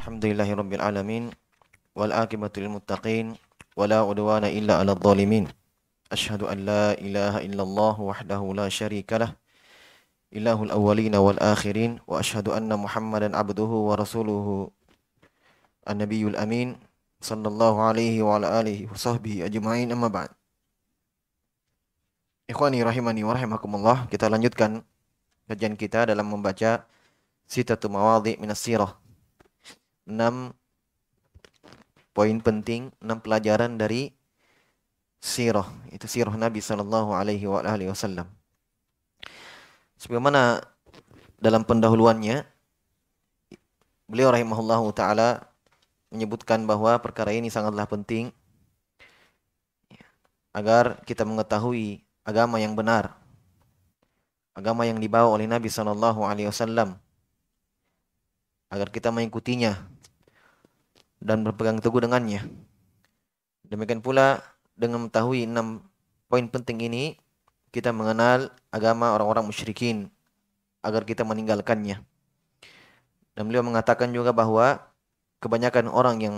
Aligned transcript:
Alhamdulillahi 0.00 0.56
Rabbil 0.56 0.80
Alamin 0.80 1.28
Wal 1.92 2.16
akibatu 2.16 2.64
lil 2.64 2.72
muttaqin 2.72 3.36
Wala 3.76 4.00
udwana 4.00 4.48
illa 4.48 4.80
ala 4.80 4.96
dhalimin. 4.96 5.44
Ashhadu 6.08 6.48
an 6.48 6.64
la 6.64 6.96
ilaha 6.96 7.44
illallah 7.44 8.00
wahdahu 8.00 8.56
la 8.56 8.72
syarika 8.72 9.20
lah. 9.20 9.36
Ilahul 10.32 10.72
awwalina 10.72 11.20
wal 11.20 11.36
akhirin 11.36 12.00
Wa 12.08 12.24
ashhadu 12.24 12.56
anna 12.56 12.80
muhammadan 12.80 13.36
abduhu 13.36 13.92
wa 13.92 14.00
rasuluhu. 14.00 14.72
An-nabiyul 15.84 16.40
amin 16.40 16.80
Sallallahu 17.20 17.84
alaihi 17.84 18.24
wa 18.24 18.40
ala 18.40 18.56
alihi 18.56 18.88
wa 18.88 18.96
sahbihi 18.96 19.44
ajma'in 19.52 19.92
amma 19.92 20.08
ba'd. 20.08 20.32
Ikhwani 22.48 22.80
rahimani 22.80 23.20
wa 23.20 23.36
rahimakumullah 23.36 24.08
Kita 24.08 24.32
lanjutkan 24.32 24.80
kajian 25.44 25.76
kita 25.76 26.08
dalam 26.08 26.24
membaca 26.24 26.88
Sitatu 27.44 27.92
mawadhi 27.92 28.40
minas 28.40 28.64
sirah 28.64 28.96
enam 30.08 30.52
poin 32.12 32.36
penting, 32.40 32.92
enam 33.00 33.18
pelajaran 33.20 33.80
dari 33.80 34.12
sirah. 35.20 35.68
Itu 35.92 36.08
sirah 36.08 36.32
Nabi 36.34 36.60
sallallahu 36.64 37.12
alaihi 37.12 37.46
wasallam. 37.46 38.26
Sebagaimana 40.00 40.64
dalam 41.40 41.64
pendahuluannya 41.64 42.44
beliau 44.08 44.32
rahimahullahu 44.32 44.92
taala 44.96 45.44
menyebutkan 46.08 46.64
bahwa 46.64 46.98
perkara 46.98 47.30
ini 47.36 47.52
sangatlah 47.52 47.86
penting 47.86 48.32
agar 50.50 50.98
kita 51.06 51.22
mengetahui 51.22 52.02
agama 52.26 52.58
yang 52.58 52.74
benar. 52.74 53.14
Agama 54.50 54.82
yang 54.82 54.98
dibawa 54.98 55.30
oleh 55.30 55.46
Nabi 55.46 55.70
sallallahu 55.70 56.26
alaihi 56.26 56.50
wasallam 56.50 56.98
agar 58.70 58.88
kita 58.88 59.10
mengikutinya 59.10 59.76
dan 61.20 61.42
berpegang 61.42 61.82
teguh 61.82 62.00
dengannya. 62.06 62.46
Demikian 63.66 64.00
pula 64.00 64.40
dengan 64.78 65.06
mengetahui 65.06 65.44
enam 65.44 65.84
poin 66.30 66.46
penting 66.46 66.80
ini, 66.86 67.04
kita 67.74 67.90
mengenal 67.90 68.54
agama 68.70 69.12
orang-orang 69.12 69.46
musyrikin 69.50 70.08
agar 70.80 71.04
kita 71.04 71.26
meninggalkannya. 71.26 72.00
Dan 73.34 73.42
beliau 73.46 73.66
mengatakan 73.66 74.10
juga 74.10 74.30
bahwa 74.30 74.80
kebanyakan 75.42 75.90
orang 75.90 76.16
yang 76.22 76.36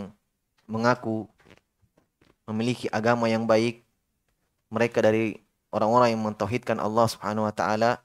mengaku 0.67 1.29
memiliki 2.48 2.91
agama 2.91 3.31
yang 3.31 3.47
baik, 3.47 3.85
mereka 4.73 5.05
dari 5.05 5.41
orang-orang 5.73 6.17
yang 6.17 6.23
mentauhidkan 6.25 6.81
Allah 6.81 7.07
Subhanahu 7.09 7.48
wa 7.48 7.55
taala, 7.55 8.01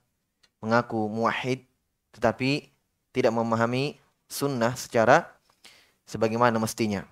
mengaku 0.61 1.07
muwahhid 1.09 1.67
tetapi 2.15 2.71
tidak 3.13 3.33
memahami 3.33 4.01
sunnah 4.27 4.75
secara 4.75 5.27
sebagaimana 6.07 6.55
mestinya. 6.59 7.03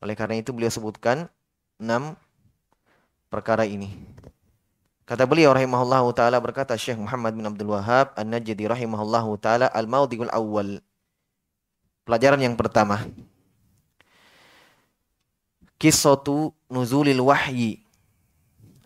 Oleh 0.00 0.16
karena 0.16 0.40
itu 0.40 0.52
beliau 0.52 0.72
sebutkan 0.72 1.28
enam 1.76 2.16
perkara 3.28 3.68
ini. 3.68 3.92
Kata 5.04 5.26
beliau 5.26 5.50
rahimahullah 5.50 6.04
taala 6.14 6.38
berkata 6.38 6.72
Syekh 6.78 6.96
Muhammad 6.96 7.34
bin 7.34 7.42
Abdul 7.42 7.74
Wahab 7.74 8.14
An-Najdi 8.14 8.64
rahimahullah 8.64 9.26
taala 9.42 9.66
al-maudhi'ul 9.68 10.30
awal. 10.30 10.78
Pelajaran 12.06 12.40
yang 12.40 12.54
pertama. 12.56 13.04
Kisatu 15.80 16.54
nuzulil 16.70 17.20
wahyi. 17.20 17.82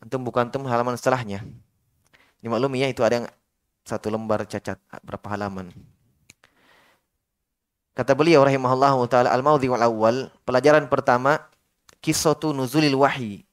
Antum 0.00 0.24
bukan 0.24 0.48
antum 0.48 0.64
halaman 0.64 0.96
setelahnya. 0.96 1.44
Dimaklumi 2.40 2.84
ya 2.84 2.88
itu 2.88 3.00
ada 3.00 3.24
yang 3.24 3.28
satu 3.84 4.08
lembar 4.08 4.48
cacat 4.48 4.80
berapa 5.04 5.26
halaman. 5.28 5.72
Kata 7.94 8.10
beliau 8.18 8.42
rahimahullah 8.42 8.98
taala 9.06 9.30
al-maudhi 9.30 9.70
wal 9.70 9.86
awal, 9.86 10.16
pelajaran 10.42 10.90
pertama 10.90 11.38
kisatu 12.02 12.50
nuzulil 12.50 12.98
wahyi. 12.98 13.46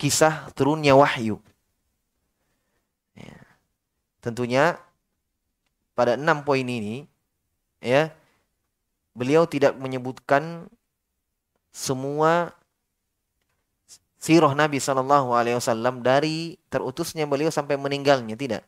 Kisah 0.00 0.48
turunnya 0.56 0.96
wahyu. 0.96 1.38
Ya. 3.12 3.38
Tentunya 4.24 4.80
pada 5.94 6.16
enam 6.18 6.42
poin 6.42 6.64
ini 6.64 7.06
ya 7.78 8.10
beliau 9.14 9.46
tidak 9.46 9.78
menyebutkan 9.78 10.66
semua 11.70 12.56
sirah 14.18 14.56
Nabi 14.56 14.80
Shallallahu 14.80 15.36
Alaihi 15.36 15.60
Wasallam 15.60 16.00
dari 16.00 16.56
terutusnya 16.72 17.28
beliau 17.28 17.52
sampai 17.52 17.76
meninggalnya 17.76 18.34
tidak, 18.34 18.64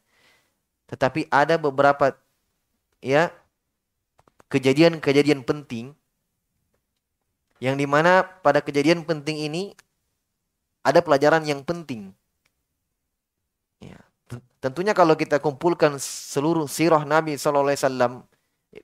tetapi 0.86 1.26
ada 1.32 1.56
beberapa 1.56 2.14
ya 3.00 3.32
kejadian-kejadian 4.46 5.42
penting 5.42 5.94
yang 7.58 7.74
di 7.74 7.88
mana 7.88 8.22
pada 8.22 8.60
kejadian 8.60 9.02
penting 9.02 9.48
ini 9.48 9.72
ada 10.84 11.00
pelajaran 11.00 11.42
yang 11.42 11.64
penting. 11.64 12.12
Ya. 13.80 13.98
Tentunya 14.60 14.92
kalau 14.94 15.16
kita 15.18 15.40
kumpulkan 15.42 15.98
seluruh 15.98 16.68
sirah 16.70 17.02
Nabi 17.02 17.34
Sallallahu 17.34 17.72
Alaihi 17.72 17.82
Wasallam 17.82 18.12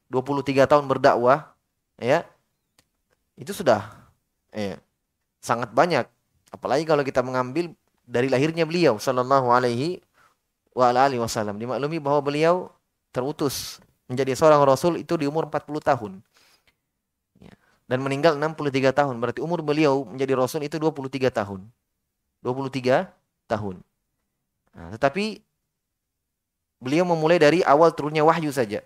23 0.08 0.70
tahun 0.70 0.84
berdakwah, 0.88 1.52
ya 2.00 2.24
itu 3.36 3.52
sudah 3.52 3.92
ya, 4.50 4.80
sangat 5.44 5.70
banyak. 5.70 6.08
Apalagi 6.52 6.84
kalau 6.88 7.04
kita 7.04 7.20
mengambil 7.20 7.72
dari 8.08 8.26
lahirnya 8.32 8.64
beliau 8.64 8.96
Sallallahu 8.96 9.52
Alaihi 9.52 10.00
Wasallam. 10.72 11.60
Dimaklumi 11.60 12.00
bahwa 12.00 12.20
beliau 12.24 12.72
terutus 13.12 13.78
menjadi 14.10 14.34
seorang 14.34 14.62
rasul 14.66 14.98
itu 14.98 15.14
di 15.18 15.26
umur 15.28 15.46
40 15.46 15.78
tahun. 15.82 16.12
Ya. 17.38 17.54
Dan 17.86 18.02
meninggal 18.02 18.38
63 18.38 18.94
tahun. 18.94 19.18
Berarti 19.22 19.40
umur 19.42 19.62
beliau 19.62 20.06
menjadi 20.06 20.34
rasul 20.38 20.62
itu 20.66 20.78
23 20.78 21.30
tahun. 21.30 21.66
23 22.42 23.10
tahun. 23.46 23.76
Nah, 24.72 24.88
tetapi 24.96 25.44
beliau 26.82 27.06
memulai 27.06 27.38
dari 27.38 27.62
awal 27.62 27.94
turunnya 27.94 28.26
wahyu 28.26 28.50
saja. 28.50 28.82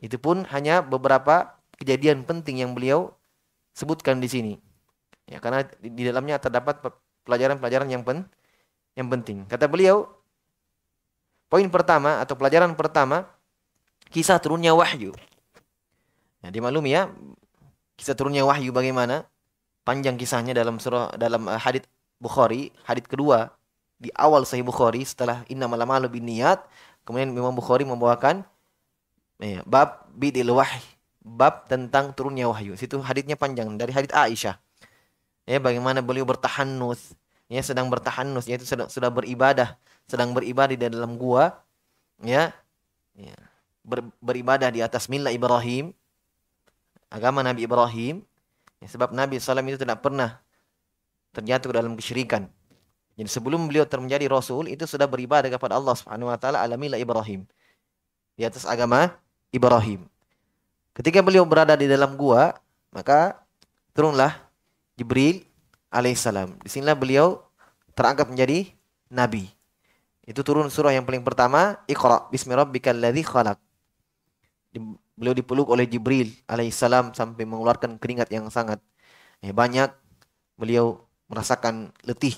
Itu 0.00 0.16
pun 0.16 0.48
hanya 0.48 0.80
beberapa 0.80 1.52
kejadian 1.76 2.24
penting 2.24 2.64
yang 2.64 2.72
beliau 2.72 3.12
sebutkan 3.76 4.18
di 4.22 4.28
sini. 4.30 4.54
Ya, 5.28 5.38
karena 5.38 5.64
di 5.78 6.02
dalamnya 6.02 6.40
terdapat 6.40 6.80
pelajaran-pelajaran 7.22 7.88
yang 7.90 8.02
pen, 8.02 8.26
yang 8.98 9.08
penting. 9.12 9.46
Kata 9.46 9.70
beliau, 9.70 10.08
poin 11.46 11.68
pertama 11.68 12.18
atau 12.18 12.34
pelajaran 12.34 12.74
pertama 12.74 13.28
kisah 14.12 14.36
turunnya 14.36 14.76
wahyu. 14.76 15.16
Ya, 16.44 16.52
dimaklumi 16.52 16.92
ya, 16.92 17.08
kisah 17.96 18.12
turunnya 18.12 18.44
wahyu 18.44 18.68
bagaimana? 18.70 19.24
Panjang 19.82 20.14
kisahnya 20.20 20.54
dalam 20.54 20.78
surah 20.78 21.16
dalam 21.16 21.48
uh, 21.48 21.58
hadits 21.58 21.88
Bukhari, 22.22 22.70
hadits 22.86 23.10
kedua 23.10 23.50
di 23.98 24.12
awal 24.14 24.46
Sahih 24.46 24.62
Bukhari 24.62 25.02
setelah 25.02 25.42
innamal 25.50 25.80
a'malu 25.82 26.06
binniyat, 26.06 26.62
kemudian 27.02 27.34
Imam 27.34 27.50
Bukhari 27.50 27.82
membawakan 27.82 28.46
ya, 29.42 29.64
bab 29.66 30.06
bidil 30.14 30.54
wahyi, 30.54 30.82
bab 31.18 31.66
tentang 31.66 32.14
turunnya 32.14 32.46
wahyu. 32.46 32.78
Situ 32.78 33.02
haditsnya 33.02 33.34
panjang 33.34 33.74
dari 33.74 33.90
hadits 33.90 34.14
Aisyah. 34.14 34.54
Ya, 35.50 35.58
bagaimana 35.58 35.98
beliau 35.98 36.22
bertahanus, 36.22 37.18
ya 37.50 37.58
sedang 37.58 37.90
bertahanus 37.90 38.46
yaitu 38.46 38.62
sedang 38.62 38.86
sudah 38.86 39.10
beribadah, 39.10 39.74
sedang 40.06 40.30
beribadah 40.30 40.78
di 40.78 40.86
dalam 40.86 41.18
gua, 41.18 41.58
ya. 42.22 42.54
Ya 43.18 43.34
ber, 43.82 44.06
beribadah 44.22 44.70
di 44.70 44.80
atas 44.80 45.10
milah 45.10 45.34
Ibrahim, 45.34 45.94
agama 47.12 47.42
Nabi 47.44 47.66
Ibrahim, 47.66 48.22
ya, 48.80 48.88
sebab 48.88 49.12
Nabi 49.12 49.38
SAW 49.38 49.62
itu 49.68 49.82
tidak 49.82 50.00
pernah 50.00 50.40
terjatuh 51.34 51.70
dalam 51.74 51.98
kesyirikan. 51.98 52.48
Jadi 53.12 53.28
sebelum 53.28 53.68
beliau 53.68 53.84
menjadi 54.00 54.24
rasul 54.24 54.72
itu 54.72 54.88
sudah 54.88 55.04
beribadah 55.04 55.52
kepada 55.52 55.76
Allah 55.76 55.92
Subhanahu 55.92 56.32
wa 56.32 56.38
taala 56.40 56.64
alamilah 56.64 56.96
Ibrahim. 56.96 57.44
Di 58.32 58.48
atas 58.48 58.64
agama 58.64 59.12
Ibrahim. 59.52 60.08
Ketika 60.96 61.20
beliau 61.20 61.44
berada 61.44 61.76
di 61.76 61.84
dalam 61.84 62.16
gua, 62.16 62.56
maka 62.88 63.36
turunlah 63.92 64.32
Jibril 64.96 65.44
alaihissalam. 65.92 66.56
Di 66.64 66.68
sinilah 66.72 66.96
beliau 66.96 67.44
terangkat 67.92 68.32
menjadi 68.32 68.72
nabi. 69.12 69.52
Itu 70.24 70.40
turun 70.40 70.72
surah 70.72 70.96
yang 70.96 71.04
paling 71.04 71.20
pertama, 71.20 71.80
Iqra 71.84 72.32
bismi 72.32 72.56
rabbikal 72.56 72.96
beliau 75.16 75.34
dipeluk 75.36 75.68
oleh 75.68 75.84
Jibril 75.84 76.32
alaihissalam 76.48 77.12
sampai 77.12 77.44
mengeluarkan 77.44 78.00
keringat 78.00 78.32
yang 78.32 78.48
sangat 78.48 78.80
eh, 79.44 79.52
banyak. 79.52 79.92
Beliau 80.56 81.04
merasakan 81.28 81.92
letih. 82.04 82.36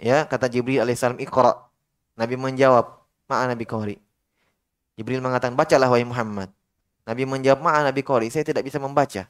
Ya, 0.00 0.24
kata 0.28 0.48
Jibril 0.48 0.80
alaihissalam, 0.80 1.20
"Iqra." 1.20 1.68
Nabi 2.16 2.36
menjawab, 2.36 3.04
"Ma'a 3.28 3.48
Nabi 3.48 3.64
Qori." 3.64 3.96
Jibril 4.96 5.24
mengatakan, 5.24 5.56
"Bacalah 5.56 5.88
wahai 5.88 6.04
Muhammad." 6.04 6.52
Nabi 7.08 7.24
menjawab, 7.24 7.60
"Ma'a 7.64 7.80
Nabi 7.88 8.04
Qori, 8.04 8.28
saya 8.28 8.44
tidak 8.44 8.64
bisa 8.66 8.76
membaca." 8.76 9.28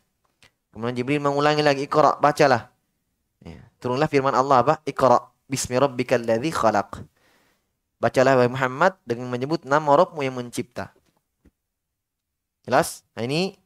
Kemudian 0.72 0.96
Jibril 0.96 1.20
mengulangi 1.22 1.62
lagi, 1.62 1.86
"Iqra, 1.86 2.18
bacalah." 2.18 2.72
Ya, 3.42 3.62
turunlah 3.78 4.10
firman 4.10 4.34
Allah 4.34 4.62
apa? 4.62 4.74
"Iqra 4.86 5.30
bismi 5.46 5.78
rabbikal 5.78 6.22
ladzi 6.22 6.50
khalaq." 6.50 7.04
Bacalah 8.02 8.34
wahai 8.34 8.50
Muhammad 8.50 8.98
dengan 9.06 9.30
menyebut 9.30 9.62
nama 9.62 9.94
Rabbmu 9.94 10.26
yang 10.26 10.34
mencipta. 10.34 10.90
Jelas? 12.62 13.02
Nah 13.14 13.26
ini 13.26 13.58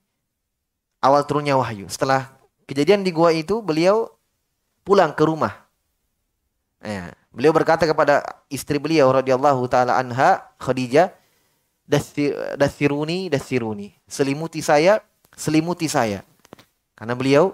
awal 1.05 1.25
turunnya 1.29 1.57
wahyu. 1.57 1.87
Setelah 1.87 2.33
kejadian 2.65 3.05
di 3.05 3.13
gua 3.13 3.31
itu 3.31 3.61
beliau 3.61 4.09
pulang 4.83 5.13
ke 5.13 5.23
rumah. 5.27 5.53
Ya, 6.81 7.13
beliau 7.33 7.51
berkata 7.51 7.83
kepada 7.89 8.23
istri 8.53 8.77
beliau 8.79 9.11
radhiyallahu 9.11 9.67
taala 9.67 9.99
anha 9.99 10.45
Khadijah, 10.61 11.11
"Dasiruni, 12.57 13.27
dasiruni." 13.33 13.97
Selimuti 14.07 14.63
saya, 14.63 15.03
selimuti 15.35 15.91
saya. 15.91 16.23
Karena 16.97 17.13
beliau 17.13 17.53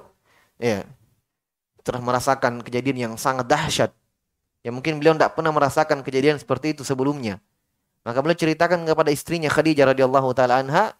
ya 0.60 0.86
telah 1.82 1.98
merasakan 1.98 2.62
kejadian 2.62 3.10
yang 3.10 3.14
sangat 3.18 3.50
dahsyat. 3.50 3.90
Ya 4.62 4.70
mungkin 4.70 5.02
beliau 5.02 5.18
tidak 5.18 5.34
pernah 5.34 5.50
merasakan 5.50 6.06
kejadian 6.06 6.38
seperti 6.38 6.78
itu 6.78 6.86
sebelumnya. 6.86 7.42
Maka 8.06 8.22
beliau 8.22 8.38
ceritakan 8.38 8.86
kepada 8.86 9.10
istrinya 9.10 9.50
Khadijah 9.50 9.90
radhiyallahu 9.90 10.30
taala 10.34 10.62
anha. 10.62 10.94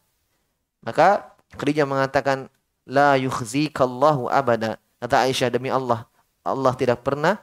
Maka 0.83 1.33
Khadijah 1.55 1.87
mengatakan, 1.87 2.51
"La 2.85 3.15
yukhzikallahu 3.17 4.29
abada." 4.29 4.77
Kata 5.03 5.27
Aisyah, 5.27 5.51
demi 5.51 5.71
Allah, 5.71 6.07
Allah 6.47 6.75
tidak 6.79 7.03
pernah 7.03 7.43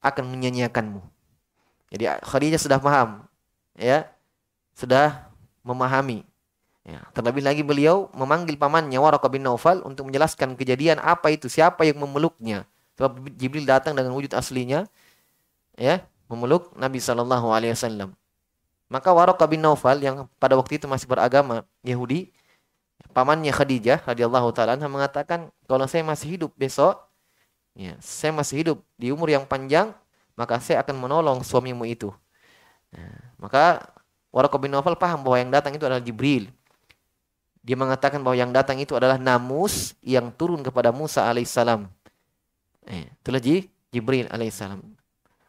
akan 0.00 0.24
menyanyiakanmu. 0.32 1.00
Jadi 1.92 2.04
Khadijah 2.24 2.60
sudah 2.60 2.78
paham, 2.80 3.24
ya, 3.76 4.08
sudah 4.72 5.28
memahami 5.60 6.24
Ya, 6.80 7.04
terlebih 7.12 7.44
lagi 7.44 7.60
beliau 7.60 8.08
memanggil 8.16 8.56
pamannya 8.56 8.96
Waraqah 8.96 9.28
bin 9.28 9.44
Naufal 9.44 9.84
untuk 9.84 10.08
menjelaskan 10.08 10.56
kejadian 10.56 10.96
apa 10.96 11.28
itu, 11.28 11.44
siapa 11.46 11.84
yang 11.84 12.00
memeluknya. 12.00 12.64
Sebab 12.96 13.20
Jibril 13.36 13.68
datang 13.68 13.92
dengan 13.92 14.16
wujud 14.16 14.32
aslinya, 14.32 14.88
ya, 15.76 16.00
memeluk 16.26 16.72
Nabi 16.80 16.96
Shallallahu 16.96 17.52
Alaihi 17.52 17.76
Wasallam. 17.76 18.16
Maka 18.88 19.12
Waraqah 19.12 19.44
bin 19.44 19.60
Naufal 19.60 20.00
yang 20.00 20.24
pada 20.40 20.56
waktu 20.56 20.80
itu 20.80 20.88
masih 20.88 21.04
beragama 21.04 21.68
Yahudi, 21.84 22.32
pamannya 23.12 23.52
Khadijah 23.52 24.06
radhiyallahu 24.06 24.50
taala 24.54 24.78
mengatakan, 24.80 25.50
kalau 25.66 25.84
saya 25.86 26.06
masih 26.06 26.38
hidup 26.38 26.50
besok, 26.54 26.98
ya, 27.74 27.94
saya 28.00 28.34
masih 28.34 28.62
hidup 28.64 28.78
di 28.96 29.10
umur 29.10 29.30
yang 29.30 29.44
panjang, 29.44 29.92
maka 30.34 30.58
saya 30.62 30.80
akan 30.82 30.96
menolong 30.96 31.44
suamimu 31.44 31.84
itu. 31.84 32.10
Nah, 32.90 33.34
maka 33.38 33.92
Waraqah 34.30 34.58
bin 34.62 34.70
Naufal 34.70 34.98
paham 34.98 35.26
bahwa 35.26 35.36
yang 35.38 35.50
datang 35.50 35.74
itu 35.74 35.82
adalah 35.86 36.02
Jibril 36.02 36.50
dia 37.60 37.76
mengatakan 37.76 38.24
bahwa 38.24 38.36
yang 38.36 38.52
datang 38.52 38.80
itu 38.80 38.96
adalah 38.96 39.20
namus 39.20 39.92
yang 40.00 40.32
turun 40.32 40.64
kepada 40.64 40.88
Musa 40.96 41.28
alaihissalam. 41.28 41.84
Eh, 42.88 43.12
itulah 43.20 43.40
Jibril 43.92 44.26
alaihissalam. 44.32 44.80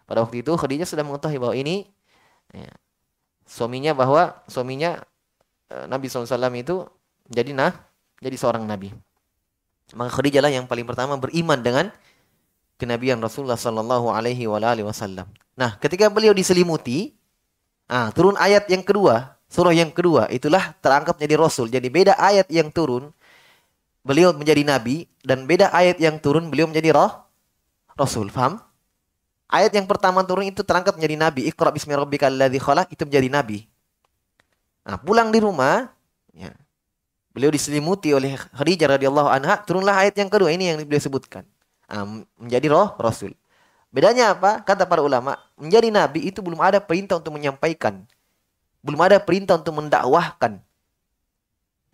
Pada 0.03 0.19
waktu 0.19 0.43
itu 0.43 0.51
Khadijah 0.51 0.83
sudah 0.83 1.07
mengetahui 1.07 1.39
bahwa 1.39 1.55
ini 1.55 1.87
eh, 2.51 2.67
suaminya 3.47 3.95
bahwa 3.95 4.43
suaminya 4.51 4.99
eh, 5.71 5.87
Nabi 5.87 6.11
SAW 6.11 6.51
itu 6.59 6.83
jadi 7.31 7.55
nah 7.55 7.71
jadi 8.19 8.35
seorang 8.35 8.67
nabi. 8.67 8.91
Maka 9.95 10.11
Khadijah 10.19 10.43
lah 10.43 10.51
yang 10.51 10.67
paling 10.67 10.87
pertama 10.87 11.15
beriman 11.19 11.59
dengan 11.59 11.91
kenabian 12.79 13.19
Rasulullah 13.19 13.59
Sallallahu 13.59 14.07
Alaihi 14.11 14.47
Wasallam. 14.47 15.27
Nah, 15.59 15.75
ketika 15.83 16.07
beliau 16.07 16.31
diselimuti, 16.31 17.11
ah, 17.91 18.07
turun 18.15 18.39
ayat 18.39 18.71
yang 18.71 18.85
kedua 18.87 19.41
surah 19.51 19.75
yang 19.75 19.91
kedua 19.91 20.31
itulah 20.31 20.71
terangkat 20.79 21.19
menjadi 21.19 21.35
rasul. 21.35 21.67
Jadi 21.67 21.91
beda 21.91 22.15
ayat 22.15 22.47
yang 22.47 22.71
turun 22.71 23.11
beliau 24.01 24.31
menjadi 24.31 24.63
nabi 24.63 25.05
dan 25.21 25.43
beda 25.43 25.75
ayat 25.75 25.99
yang 25.99 26.15
turun 26.23 26.47
beliau 26.47 26.71
menjadi 26.71 26.95
roh 26.95 27.11
rasul. 27.99 28.31
Faham? 28.31 28.63
Ayat 29.51 29.75
yang 29.75 29.83
pertama 29.83 30.23
turun 30.23 30.47
itu 30.47 30.63
terangkat 30.63 30.95
menjadi 30.95 31.19
nabi. 31.19 31.41
Iqra 31.51 31.75
bismi 31.75 31.91
rabbikal 31.91 32.31
ladzi 32.31 32.63
khalaq 32.63 32.87
itu 32.95 33.03
menjadi 33.03 33.27
nabi. 33.27 33.67
Nah, 34.87 34.95
pulang 34.95 35.27
di 35.27 35.43
rumah. 35.43 35.91
Beliau 37.31 37.47
diselimuti 37.47 38.11
oleh 38.11 38.35
Khadijah 38.35 38.99
radhiyallahu 38.99 39.29
anha, 39.31 39.55
turunlah 39.63 40.03
ayat 40.03 40.19
yang 40.19 40.27
kedua 40.27 40.51
ini 40.51 40.67
yang 40.67 40.83
beliau 40.83 40.99
sebutkan. 40.99 41.47
Nah, 41.87 42.27
menjadi 42.35 42.67
roh 42.71 42.91
rasul. 42.99 43.31
Bedanya 43.91 44.35
apa? 44.35 44.63
Kata 44.63 44.87
para 44.87 45.03
ulama, 45.03 45.39
menjadi 45.55 45.91
nabi 45.91 46.27
itu 46.27 46.39
belum 46.39 46.59
ada 46.59 46.79
perintah 46.83 47.19
untuk 47.19 47.35
menyampaikan. 47.35 48.03
Belum 48.83 48.99
ada 48.99 49.19
perintah 49.19 49.59
untuk 49.59 49.75
mendakwahkan. 49.75 50.59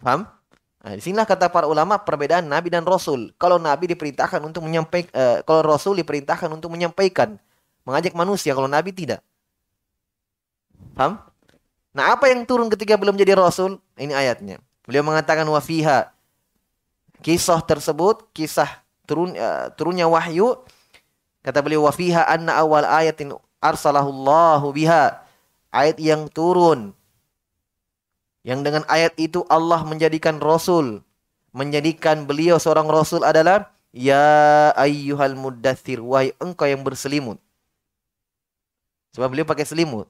Paham? 0.02 0.30
Nah, 0.78 0.94
di 0.94 1.02
sinilah 1.02 1.26
kata 1.26 1.50
para 1.50 1.66
ulama 1.66 1.98
perbedaan 1.98 2.46
nabi 2.46 2.70
dan 2.70 2.86
rasul. 2.86 3.34
Kalau 3.42 3.58
nabi 3.58 3.90
diperintahkan 3.94 4.42
untuk 4.46 4.62
menyampaikan, 4.66 5.12
uh, 5.14 5.38
kalau 5.42 5.66
rasul 5.66 5.98
diperintahkan 5.98 6.50
untuk 6.54 6.70
menyampaikan, 6.70 7.42
mengajak 7.82 8.14
manusia, 8.14 8.54
kalau 8.54 8.70
nabi 8.70 8.94
tidak. 8.94 9.26
Paham? 10.94 11.18
Nah, 11.98 12.14
apa 12.14 12.30
yang 12.30 12.46
turun 12.46 12.70
ketika 12.70 12.94
belum 12.94 13.18
jadi 13.18 13.34
rasul? 13.34 13.82
Ini 13.98 14.14
ayatnya. 14.14 14.62
Beliau 14.88 15.04
mengatakan 15.04 15.44
wafiha. 15.44 16.16
Kisah 17.20 17.60
tersebut, 17.60 18.24
kisah 18.32 18.82
turun 19.04 19.36
uh, 19.36 19.68
turunnya 19.76 20.08
wahyu 20.08 20.56
kata 21.42 21.64
beliau 21.64 21.88
wafiha 21.88 22.28
anna 22.28 22.60
awal 22.60 22.84
ayatin 22.84 23.36
arsalahullahu 23.60 24.72
biha 24.72 25.20
ayat 25.76 25.98
yang 26.00 26.32
turun. 26.32 26.96
Yang 28.48 28.60
dengan 28.64 28.84
ayat 28.88 29.12
itu 29.20 29.44
Allah 29.52 29.84
menjadikan 29.84 30.40
Rasul. 30.40 31.04
Menjadikan 31.52 32.24
beliau 32.24 32.56
seorang 32.56 32.88
Rasul 32.88 33.28
adalah 33.28 33.76
Ya 33.92 34.72
ayyuhal 34.78 35.36
muddathir. 35.36 36.00
Wahai 36.00 36.32
engkau 36.40 36.70
yang 36.70 36.80
berselimut. 36.86 37.42
Sebab 39.12 39.28
beliau 39.34 39.44
pakai 39.44 39.66
selimut. 39.68 40.08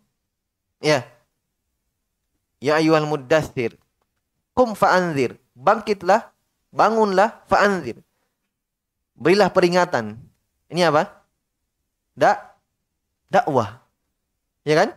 Ya. 0.84 1.08
Ya 2.62 2.78
ayyuhal 2.78 3.10
muddathir. 3.10 3.80
Kum 4.58 4.74
fa'anzir. 4.74 5.38
Bangkitlah. 5.54 6.34
Bangunlah. 6.74 7.46
Fa'anzir. 7.46 8.02
Berilah 9.14 9.54
peringatan. 9.54 10.18
Ini 10.74 10.90
apa? 10.90 11.14
Dak. 12.18 12.58
Dakwah. 13.30 13.78
Ya 14.66 14.74
kan? 14.82 14.90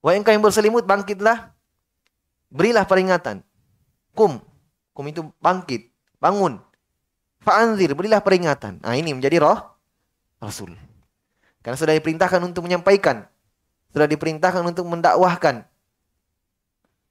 Wahai 0.00 0.20
engkau 0.20 0.32
yang 0.32 0.40
berselimut, 0.40 0.88
bangkitlah. 0.88 1.52
Berilah 2.48 2.88
peringatan. 2.88 3.44
Kum. 4.16 4.40
Kum 4.96 5.06
itu 5.12 5.28
bangkit. 5.36 5.92
Bangun. 6.16 6.56
Fa'anzir. 7.44 7.92
Berilah 7.92 8.24
peringatan. 8.24 8.80
Nah 8.80 8.96
ini 8.96 9.12
menjadi 9.12 9.44
roh 9.44 9.60
Rasul. 10.40 10.72
Karena 11.60 11.76
sudah 11.76 11.92
diperintahkan 11.92 12.40
untuk 12.40 12.64
menyampaikan. 12.64 13.28
Sudah 13.92 14.08
diperintahkan 14.08 14.64
untuk 14.64 14.88
mendakwahkan. 14.88 15.64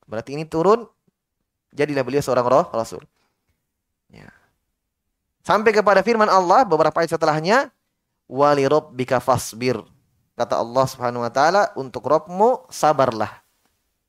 Berarti 0.10 0.34
ini 0.34 0.46
turun. 0.50 0.90
Jadilah 1.74 2.06
beliau 2.06 2.22
seorang 2.22 2.46
roh 2.46 2.66
Rasul. 2.70 3.02
Ya. 4.14 4.30
Sampai 5.42 5.74
kepada 5.74 6.06
firman 6.06 6.30
Allah 6.30 6.64
beberapa 6.64 7.02
ayat 7.02 7.18
setelahnya. 7.18 7.74
Wali 8.30 8.64
rabbika 8.64 9.20
fasbir. 9.20 9.82
Kata 10.34 10.58
Allah 10.58 10.86
Subhanahu 10.90 11.22
wa 11.22 11.30
taala, 11.30 11.70
untuk 11.78 12.10
Rabbmu 12.10 12.66
sabarlah. 12.72 13.44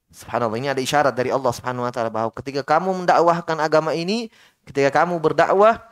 Subhanallah, 0.09 0.57
ini 0.57 0.71
ada 0.71 0.81
isyarat 0.81 1.13
dari 1.13 1.29
Allah 1.29 1.53
Subhanahu 1.53 1.85
wa 1.85 1.93
taala 1.93 2.09
bahwa 2.09 2.31
ketika 2.33 2.65
kamu 2.65 3.05
mendakwahkan 3.05 3.59
agama 3.61 3.93
ini, 3.93 4.33
ketika 4.65 5.03
kamu 5.03 5.21
berdakwah, 5.21 5.85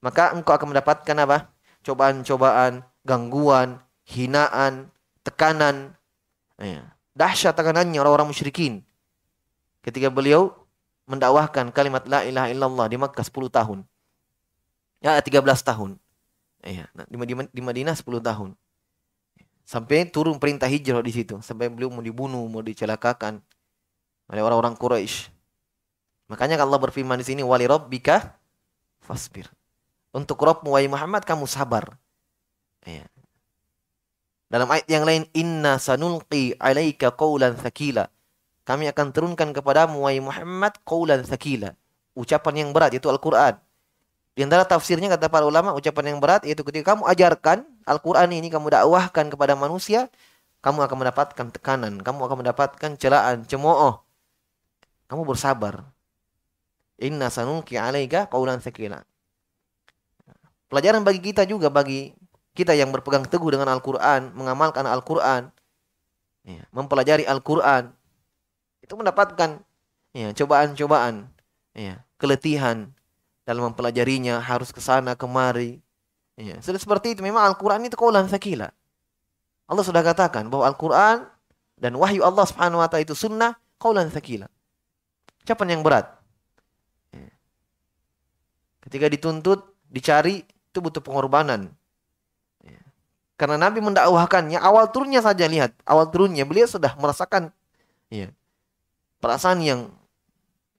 maka 0.00 0.32
engkau 0.32 0.56
akan 0.56 0.72
mendapatkan 0.72 1.16
apa? 1.18 1.52
Cobaan-cobaan, 1.84 2.86
gangguan, 3.04 3.84
hinaan, 4.08 4.88
tekanan. 5.20 5.92
Ya. 6.56 6.96
Dahsyat 7.12 7.52
tekanannya 7.52 8.00
orang-orang 8.00 8.32
musyrikin. 8.32 8.80
Ketika 9.84 10.08
beliau 10.08 10.63
mendakwahkan 11.04 11.68
kalimat 11.70 12.04
la 12.08 12.24
ilaha 12.24 12.48
illallah 12.48 12.86
di 12.88 12.96
Makkah 12.96 13.24
10 13.24 13.48
tahun. 13.52 13.78
Ya, 15.04 15.20
13 15.20 15.44
tahun. 15.60 16.00
Ya, 16.64 16.88
di, 17.12 17.16
di 17.52 17.60
Madinah 17.60 17.92
10 17.92 18.24
tahun. 18.24 18.56
Sampai 19.64 20.08
turun 20.08 20.36
perintah 20.40 20.68
hijrah 20.68 21.04
di 21.04 21.12
situ. 21.12 21.40
Sampai 21.40 21.68
beliau 21.68 21.92
mau 21.92 22.04
dibunuh, 22.04 22.44
mau 22.48 22.64
dicelakakan 22.64 23.40
oleh 24.28 24.42
orang-orang 24.44 24.76
Quraisy. 24.76 25.32
Makanya 26.28 26.56
Allah 26.60 26.80
berfirman 26.80 27.20
di 27.20 27.26
sini 27.28 27.42
wali 27.44 27.68
rabbika 27.68 28.36
fasbir. 29.04 29.48
Untuk 30.14 30.40
Rabbmu 30.40 30.72
wahai 30.72 30.88
Muhammad 30.88 31.26
kamu 31.26 31.44
sabar. 31.44 31.98
Ya. 32.86 33.04
Dalam 34.48 34.70
ayat 34.70 34.86
yang 34.86 35.02
lain 35.02 35.26
inna 35.34 35.82
sanulqi 35.82 36.54
alaika 36.62 37.10
qawlan 37.10 37.58
thaqila. 37.58 38.08
Kami 38.64 38.88
akan 38.88 39.12
turunkan 39.12 39.52
kepadamu 39.52 40.08
wahai 40.08 40.20
Muhammad 40.24 40.80
qawlan 40.88 41.24
thaqila. 41.24 41.76
Ucapan 42.16 42.64
yang 42.64 42.70
berat 42.72 42.96
itu 42.96 43.06
Al-Qur'an. 43.12 43.60
Di 44.34 44.42
antara 44.42 44.66
tafsirnya 44.66 45.06
kata 45.14 45.30
para 45.30 45.46
ulama 45.46 45.70
ucapan 45.78 46.10
yang 46.10 46.18
berat 46.18 46.42
yaitu 46.42 46.66
ketika 46.66 46.98
kamu 46.98 47.06
ajarkan 47.06 47.62
Al-Quran 47.86 48.34
ini 48.34 48.50
kamu 48.50 48.66
dakwahkan 48.66 49.30
kepada 49.30 49.54
manusia, 49.54 50.10
kamu 50.58 50.90
akan 50.90 50.96
mendapatkan 51.06 51.46
tekanan, 51.54 52.02
kamu 52.02 52.20
akan 52.26 52.36
mendapatkan 52.42 52.90
celaan, 52.98 53.46
cemooh. 53.46 54.02
Kamu 55.06 55.22
bersabar. 55.22 55.86
Inna 56.98 57.30
sanunki 57.30 57.78
alaika 57.78 58.26
qaulan 58.26 58.58
sakila. 58.58 59.06
Pelajaran 60.66 61.06
bagi 61.06 61.22
kita 61.22 61.46
juga 61.46 61.70
bagi 61.70 62.10
kita 62.58 62.74
yang 62.74 62.90
berpegang 62.90 63.22
teguh 63.30 63.54
dengan 63.54 63.70
Al-Quran, 63.70 64.34
mengamalkan 64.34 64.82
Al-Quran, 64.82 65.46
ya, 66.42 66.66
mempelajari 66.74 67.22
Al-Quran, 67.22 67.94
itu 68.84 68.92
mendapatkan 68.92 69.64
ya, 70.12 70.28
cobaan-cobaan, 70.36 71.24
ya, 71.72 72.04
keletihan 72.20 72.92
dalam 73.48 73.72
mempelajarinya, 73.72 74.44
harus 74.44 74.68
ke 74.68 74.84
sana 74.84 75.16
kemari. 75.16 75.80
Ya, 76.36 76.60
sudah 76.60 76.76
seperti 76.76 77.16
itu. 77.16 77.24
Memang 77.24 77.48
Al-Qur'an 77.48 77.80
itu 77.80 77.96
kaulan 77.96 78.28
sakila. 78.28 78.68
Allah 79.64 79.84
sudah 79.84 80.04
katakan 80.04 80.52
bahwa 80.52 80.68
Al-Qur'an 80.68 81.24
dan 81.80 81.96
wahyu 81.96 82.20
Allah 82.20 82.44
Subhanahu 82.44 82.84
wa 82.84 82.88
taala 82.90 83.08
itu 83.08 83.16
sunnah 83.16 83.56
kaulan 83.80 84.12
sakila. 84.12 84.50
Ucapan 85.40 85.78
yang 85.78 85.80
berat. 85.80 86.12
Ya. 87.14 87.32
Ketika 88.84 89.08
dituntut, 89.08 89.72
dicari, 89.88 90.44
itu 90.44 90.78
butuh 90.82 91.00
pengorbanan. 91.00 91.72
Ya. 92.60 92.82
Karena 93.40 93.56
Nabi 93.56 93.80
mendakwahkannya, 93.80 94.60
awal 94.60 94.90
turunnya 94.92 95.24
saja 95.24 95.48
lihat, 95.48 95.72
awal 95.88 96.10
turunnya 96.10 96.44
beliau 96.44 96.66
sudah 96.68 96.92
merasakan 96.98 97.54
ya, 98.10 98.32
perasaan 99.24 99.64
yang 99.64 99.88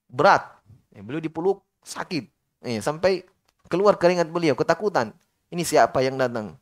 berat. 0.06 0.46
Ya, 0.94 1.02
beliau 1.02 1.18
dipeluk 1.18 1.66
sakit. 1.82 2.30
Ya, 2.62 2.78
sampai 2.86 3.26
keluar 3.66 3.98
keringat 3.98 4.30
beliau, 4.30 4.54
ketakutan. 4.54 5.18
Ini 5.50 5.66
siapa 5.66 6.06
yang 6.06 6.22
datang? 6.22 6.54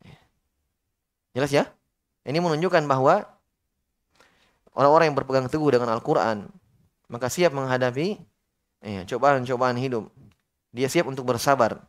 Ya. 0.00 0.16
Jelas 1.36 1.52
ya? 1.52 1.64
Ini 2.24 2.40
menunjukkan 2.40 2.88
bahwa 2.88 3.28
orang-orang 4.72 5.12
yang 5.12 5.16
berpegang 5.16 5.48
teguh 5.52 5.68
dengan 5.68 5.92
Al-Quran, 5.92 6.48
maka 7.12 7.28
siap 7.28 7.52
menghadapi 7.52 8.16
ya, 8.80 9.04
cobaan-cobaan 9.04 9.76
hidup. 9.76 10.08
Dia 10.72 10.88
siap 10.88 11.04
untuk 11.04 11.28
bersabar. 11.28 11.84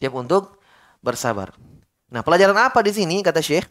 Siap 0.00 0.12
untuk 0.16 0.56
bersabar. 1.04 1.52
Nah, 2.12 2.20
pelajaran 2.20 2.56
apa 2.56 2.80
di 2.84 2.92
sini 2.92 3.20
kata 3.20 3.40
Syekh? 3.40 3.68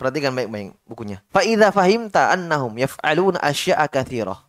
Perhatikan 0.00 0.32
baik-baik 0.32 0.72
bukunya. 0.88 1.20
Fa 1.28 1.44
idza 1.44 1.68
fahimta 1.68 2.32
annahum 2.32 2.72
yaf'aluna 2.72 3.36
asya'a 3.44 3.84
katsirah. 3.84 4.40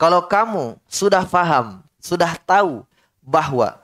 Kalau 0.00 0.24
kamu 0.24 0.80
sudah 0.88 1.28
faham, 1.28 1.84
sudah 2.00 2.32
tahu 2.48 2.80
bahwa 3.20 3.76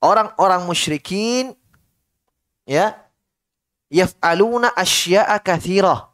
orang-orang 0.00 0.64
musyrikin 0.64 1.52
ya 2.64 2.96
yaf'aluna 3.92 4.72
asya'a 4.72 5.36
katsirah. 5.44 6.08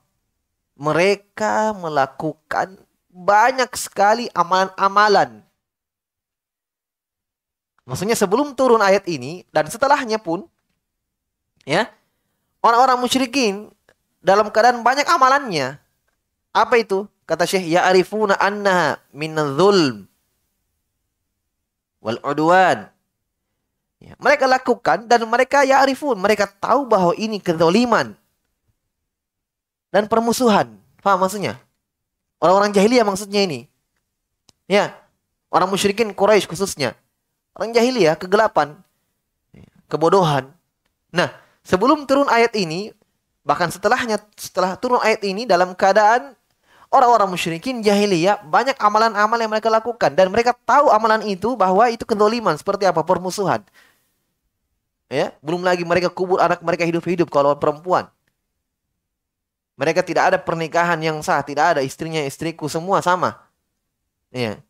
Mereka 0.75 1.79
melakukan 1.79 2.83
banyak 3.15 3.71
sekali 3.79 4.27
amalan-amalan. 4.35 5.39
Maksudnya 7.87 8.19
sebelum 8.19 8.59
turun 8.59 8.83
ayat 8.83 9.07
ini 9.07 9.47
dan 9.55 9.71
setelahnya 9.71 10.19
pun 10.19 10.51
ya 11.63 11.87
orang-orang 12.59 12.99
musyrikin 12.99 13.71
dalam 14.21 14.53
keadaan 14.53 14.85
banyak 14.85 15.09
amalannya. 15.09 15.81
Apa 16.53 16.81
itu? 16.81 17.09
Kata 17.25 17.47
Syekh, 17.47 17.71
ya 17.71 17.87
arifuna 17.87 18.37
anna 18.37 18.99
min 19.15 19.33
zulm 19.35 20.11
wal 22.01 22.19
udwan. 22.25 22.89
Ya, 24.01 24.17
mereka 24.17 24.49
lakukan 24.49 25.05
dan 25.05 25.29
mereka 25.29 25.61
ya 25.61 25.85
arifun, 25.85 26.17
mereka 26.17 26.49
tahu 26.49 26.89
bahwa 26.89 27.13
ini 27.21 27.37
kezaliman 27.37 28.17
dan 29.93 30.09
permusuhan. 30.09 30.73
Paham 31.05 31.21
maksudnya? 31.21 31.61
Orang-orang 32.41 32.73
jahiliyah 32.73 33.05
maksudnya 33.05 33.45
ini. 33.45 33.69
Ya, 34.65 34.97
orang 35.53 35.69
musyrikin 35.69 36.17
Quraisy 36.17 36.49
khususnya. 36.49 36.97
Orang 37.53 37.77
jahiliyah 37.77 38.17
kegelapan, 38.17 38.81
kebodohan. 39.91 40.49
Nah, 41.13 41.29
sebelum 41.61 42.09
turun 42.09 42.31
ayat 42.33 42.57
ini, 42.57 42.97
bahkan 43.41 43.73
setelahnya 43.73 44.21
setelah 44.37 44.77
turun 44.77 45.01
ayat 45.01 45.25
ini 45.25 45.49
dalam 45.49 45.73
keadaan 45.73 46.37
orang-orang 46.91 47.31
musyrikin 47.31 47.81
jahiliyah 47.81 48.43
banyak 48.45 48.75
amalan-amalan 48.77 49.47
yang 49.47 49.53
mereka 49.55 49.71
lakukan 49.71 50.11
dan 50.13 50.29
mereka 50.29 50.53
tahu 50.67 50.91
amalan 50.91 51.23
itu 51.25 51.55
bahwa 51.55 51.87
itu 51.89 52.03
kedoliman 52.03 52.59
seperti 52.59 52.85
apa 52.85 53.01
permusuhan. 53.07 53.63
Ya, 55.11 55.35
belum 55.43 55.67
lagi 55.67 55.83
mereka 55.83 56.07
kubur 56.07 56.39
anak 56.39 56.63
mereka 56.63 56.87
hidup-hidup 56.87 57.27
kalau 57.35 57.55
perempuan. 57.59 58.07
Mereka 59.75 60.05
tidak 60.07 60.35
ada 60.35 60.39
pernikahan 60.39 61.01
yang 61.01 61.19
sah, 61.25 61.41
tidak 61.41 61.75
ada 61.75 61.81
istrinya 61.81 62.21
istriku 62.23 62.69
semua 62.71 63.01
sama. 63.01 63.41
Ya. 64.31 64.61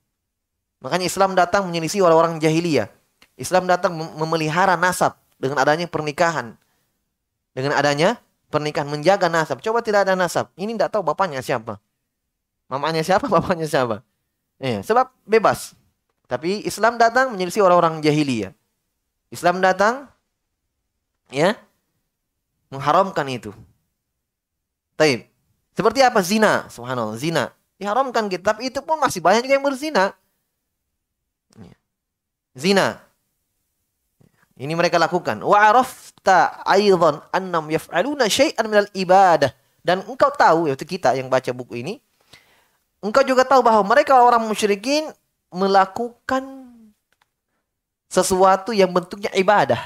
Makanya 0.80 1.04
Islam 1.04 1.36
datang 1.36 1.68
menyelisih 1.68 2.00
orang-orang 2.00 2.40
jahiliyah. 2.40 2.88
Islam 3.36 3.68
datang 3.68 3.92
memelihara 3.92 4.80
nasab 4.80 5.18
dengan 5.36 5.60
adanya 5.60 5.84
pernikahan. 5.84 6.56
Dengan 7.52 7.76
adanya 7.76 8.16
pernikahan 8.50 8.90
menjaga 8.90 9.30
nasab. 9.30 9.62
Coba 9.62 9.80
tidak 9.80 10.04
ada 10.04 10.18
nasab. 10.18 10.50
Ini 10.58 10.74
tidak 10.74 10.90
tahu 10.92 11.06
bapaknya 11.06 11.40
siapa. 11.40 11.78
Mamanya 12.66 13.00
siapa, 13.06 13.30
bapaknya 13.34 13.70
siapa. 13.70 14.02
Ya, 14.60 14.82
sebab 14.84 15.08
bebas. 15.24 15.72
Tapi 16.26 16.62
Islam 16.66 17.00
datang 17.00 17.32
menyelisih 17.32 17.64
orang-orang 17.64 18.02
jahiliyah. 18.04 18.54
Islam 19.30 19.62
datang 19.62 20.10
ya 21.30 21.54
mengharamkan 22.70 23.26
itu. 23.30 23.50
Taib. 24.94 25.26
Seperti 25.74 26.04
apa 26.04 26.20
zina? 26.20 26.68
Subhanallah, 26.68 27.16
zina. 27.16 27.54
Diharamkan 27.80 28.28
kita, 28.28 28.52
tapi 28.52 28.68
itu 28.68 28.84
pun 28.84 29.00
masih 29.00 29.24
banyak 29.24 29.48
juga 29.48 29.54
yang 29.56 29.64
berzina. 29.64 30.12
Ya. 31.56 31.76
Zina. 32.52 32.86
Ini 34.60 34.76
mereka 34.76 35.00
lakukan. 35.00 35.40
Wa 35.40 35.72
arafta 35.72 36.60
aidan 36.68 37.24
annam 37.32 37.72
yaf'aluna 37.72 38.28
syai'an 38.28 38.68
minal 38.68 38.88
ibadah. 38.92 39.56
Dan 39.80 40.04
engkau 40.04 40.28
tahu, 40.28 40.68
yaitu 40.68 40.84
kita 40.84 41.16
yang 41.16 41.32
baca 41.32 41.48
buku 41.56 41.80
ini, 41.80 41.96
engkau 43.00 43.24
juga 43.24 43.48
tahu 43.48 43.64
bahwa 43.64 43.80
mereka 43.96 44.20
orang 44.20 44.44
musyrikin 44.44 45.08
melakukan 45.48 46.44
sesuatu 48.12 48.76
yang 48.76 48.92
bentuknya 48.92 49.32
ibadah. 49.32 49.80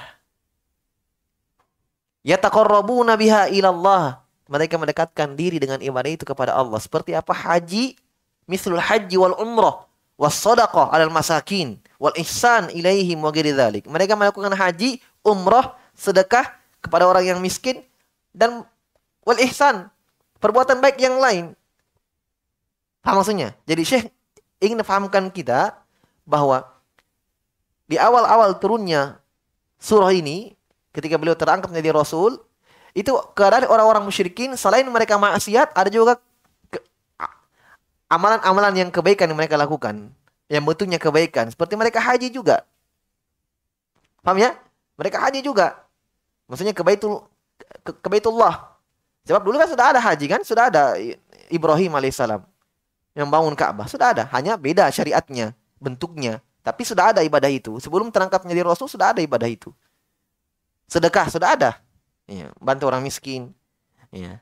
Yataqarrabuna 2.26 3.14
biha 3.14 3.52
ilallah 3.54 4.25
mereka 4.50 4.75
mendekatkan 4.75 5.38
diri 5.38 5.62
dengan 5.62 5.78
ibadah 5.78 6.11
itu 6.11 6.25
kepada 6.26 6.50
Allah. 6.57 6.83
Seperti 6.83 7.14
apa? 7.14 7.31
Haji, 7.31 7.95
mislul 8.50 8.83
haji 8.83 9.14
wal 9.14 9.38
umrah, 9.38 9.87
was 10.19 10.35
sadaqah 10.35 10.90
alal 10.90 11.14
masakin, 11.14 11.78
wal 11.99 12.15
ihsan 12.19 12.71
ilaihim 12.75 13.21
wa. 13.23 13.31
Mereka 13.33 14.15
melakukan 14.19 14.53
haji, 14.53 15.03
umrah, 15.25 15.77
sedekah 15.95 16.55
kepada 16.83 17.09
orang 17.09 17.25
yang 17.25 17.39
miskin, 17.41 17.81
dan 18.35 18.67
wal 19.25 19.39
ihsan, 19.45 19.89
perbuatan 20.43 20.83
baik 20.83 21.01
yang 21.01 21.17
lain. 21.17 21.55
Paham 23.05 23.21
maksudnya? 23.21 23.53
Jadi 23.69 23.83
Syekh 23.85 24.05
ingin 24.61 24.81
fahamkan 24.81 25.29
kita 25.29 25.77
bahwa 26.25 26.65
di 27.85 28.01
awal-awal 28.01 28.57
turunnya 28.57 29.21
surah 29.77 30.09
ini, 30.17 30.57
ketika 30.97 31.21
beliau 31.21 31.37
terangkat 31.37 31.69
menjadi 31.69 31.93
Rasul, 31.93 32.41
itu 32.97 33.13
keadaan 33.37 33.69
orang-orang 33.69 34.07
musyrikin 34.07 34.57
selain 34.57 34.87
mereka 34.89 35.21
maksiat 35.21 35.75
ada 35.77 35.91
juga 35.93 36.17
amalan-amalan 38.09 38.87
yang 38.87 38.91
kebaikan 38.95 39.29
yang 39.29 39.37
mereka 39.37 39.59
lakukan. 39.59 40.15
Yang 40.55 40.63
bentuknya 40.71 41.03
kebaikan. 41.03 41.51
Seperti 41.51 41.75
mereka 41.75 41.99
haji 41.99 42.31
juga. 42.31 42.63
Paham 44.23 44.39
ya? 44.39 44.55
Mereka 44.95 45.19
haji 45.19 45.43
juga. 45.43 45.83
Maksudnya 46.47 46.71
ke 46.71 46.87
Baitul 46.87 47.27
ke, 47.83 47.91
ke 47.99 48.07
Baitullah. 48.07 48.79
Sebab 49.27 49.43
dulu 49.43 49.59
kan 49.59 49.67
sudah 49.67 49.87
ada 49.91 50.01
haji 50.01 50.27
kan? 50.31 50.41
Sudah 50.47 50.71
ada 50.71 50.95
Ibrahim 51.51 51.99
alaihissalam 51.99 52.45
yang 53.17 53.27
bangun 53.27 53.59
Ka'bah. 53.59 53.89
Sudah 53.91 54.15
ada. 54.15 54.31
Hanya 54.31 54.55
beda 54.55 54.87
syariatnya, 54.95 55.57
bentuknya. 55.83 56.39
Tapi 56.63 56.87
sudah 56.87 57.11
ada 57.11 57.21
ibadah 57.25 57.49
itu. 57.49 57.77
Sebelum 57.81 58.13
terangkat 58.15 58.45
menjadi 58.47 58.63
Rasul 58.69 58.87
sudah 58.87 59.11
ada 59.17 59.21
ibadah 59.25 59.49
itu. 59.49 59.75
Sedekah 60.87 61.27
sudah 61.33 61.57
ada. 61.57 61.71
Ya, 62.29 62.53
bantu 62.61 62.89
orang 62.89 63.05
miskin. 63.05 63.53
Ya. 64.13 64.41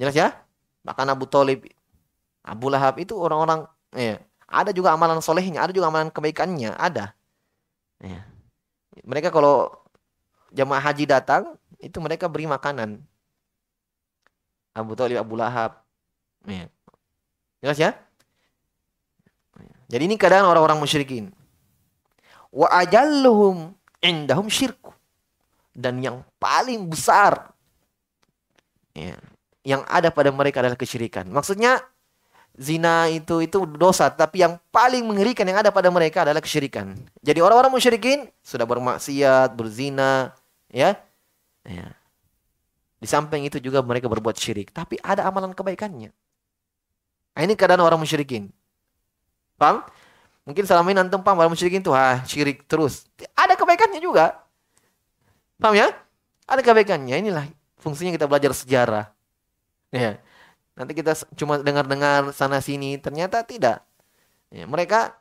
Jelas 0.00 0.16
ya? 0.16 0.28
Bahkan 0.80 1.06
Abu 1.12 1.28
Talib, 1.28 1.68
Abu 2.40 2.72
Lahab 2.72 2.96
itu 2.96 3.12
orang-orang 3.16 3.68
ya, 3.92 4.16
ada 4.50 4.74
juga 4.74 4.90
amalan 4.90 5.22
solehnya, 5.22 5.62
ada 5.62 5.70
juga 5.70 5.86
amalan 5.86 6.10
kebaikannya, 6.10 6.74
ada. 6.74 7.14
Ya. 8.02 8.26
Mereka 9.06 9.30
kalau 9.30 9.70
jamaah 10.50 10.82
haji 10.82 11.06
datang, 11.06 11.54
itu 11.78 11.96
mereka 12.02 12.26
beri 12.26 12.50
makanan. 12.50 12.98
Abu 14.74 14.98
Talib, 14.98 15.22
Abu 15.22 15.38
Lahab. 15.38 15.78
Ya. 16.44 16.66
Jelas 17.62 17.78
ya? 17.78 17.94
Jadi 19.90 20.02
ini 20.06 20.14
keadaan 20.18 20.46
orang-orang 20.46 20.78
musyrikin. 20.78 21.34
Wa 22.50 22.66
ajalluhum 22.82 23.74
indahum 24.02 24.50
syirku 24.50 24.90
dan 25.74 26.02
yang 26.02 26.26
paling 26.42 26.90
besar 26.90 27.54
ya, 28.94 29.14
yang 29.62 29.82
ada 29.86 30.10
pada 30.10 30.34
mereka 30.34 30.62
adalah 30.62 30.78
kesyirikan. 30.78 31.30
Maksudnya 31.30 31.78
zina 32.60 33.08
itu 33.08 33.40
itu 33.40 33.64
dosa, 33.64 34.12
tapi 34.12 34.44
yang 34.44 34.60
paling 34.68 35.00
mengerikan 35.08 35.48
yang 35.48 35.64
ada 35.64 35.72
pada 35.72 35.88
mereka 35.88 36.28
adalah 36.28 36.44
kesyirikan. 36.44 36.92
Jadi 37.24 37.40
orang-orang 37.40 37.72
musyrikin 37.72 38.28
sudah 38.44 38.68
bermaksiat, 38.68 39.56
berzina, 39.56 40.36
ya. 40.68 40.92
ya. 41.64 41.88
Di 43.00 43.08
samping 43.08 43.48
itu 43.48 43.56
juga 43.64 43.80
mereka 43.80 44.12
berbuat 44.12 44.36
syirik, 44.36 44.76
tapi 44.76 45.00
ada 45.00 45.24
amalan 45.24 45.56
kebaikannya. 45.56 46.12
Nah, 47.32 47.40
ini 47.40 47.56
keadaan 47.56 47.80
orang 47.80 47.96
musyrikin. 47.96 48.52
Paham? 49.56 49.80
Mungkin 50.44 50.68
selama 50.68 50.92
ini 50.92 51.00
antum 51.00 51.24
paham 51.24 51.40
orang 51.40 51.56
musyrikin 51.56 51.80
itu 51.80 51.96
ah 51.96 52.20
syirik 52.28 52.68
terus. 52.68 53.08
Ada 53.32 53.56
kebaikannya 53.56 54.04
juga. 54.04 54.44
Paham 55.56 55.80
ya? 55.80 55.88
Ada 56.44 56.60
kebaikannya. 56.60 57.16
Inilah 57.24 57.48
fungsinya 57.80 58.12
kita 58.12 58.28
belajar 58.28 58.52
sejarah. 58.52 59.08
Ya. 59.88 60.20
Nanti 60.78 60.92
kita 60.96 61.12
cuma 61.36 61.60
dengar-dengar 61.60 62.32
sana 62.32 62.62
sini, 62.62 62.96
ternyata 62.96 63.42
tidak. 63.44 63.82
Ya, 64.50 64.66
mereka 64.66 65.18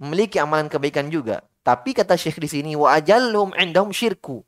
memiliki 0.00 0.40
amalan 0.40 0.68
kebaikan 0.68 1.08
juga. 1.08 1.44
Tapi 1.64 1.96
kata 1.96 2.16
Syekh 2.16 2.40
di 2.44 2.48
sini 2.48 2.72
wa 2.76 2.92
ajallum 2.92 3.56
indahum 3.56 3.88
syirku. 3.88 4.44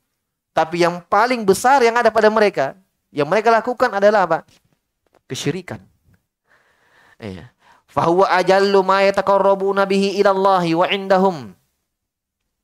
Tapi 0.53 0.85
yang 0.85 1.01
paling 1.05 1.45
besar 1.45 1.81
yang 1.81 1.97
ada 1.97 2.09
pada 2.13 2.29
mereka, 2.29 2.77
yang 3.09 3.29
mereka 3.29 3.49
lakukan 3.53 3.89
adalah 3.93 4.25
apa? 4.25 4.39
Kesyirikan. 5.29 5.81
Iya. 7.17 7.49
Fahuwa 7.89 8.29
ajallu 8.37 8.85
ma 8.85 9.01
yataqarrabuna 9.01 9.89
bihi 9.89 10.21
ila 10.21 10.33
Allah 10.33 10.65
wa 10.77 10.85
indahum. 10.89 11.37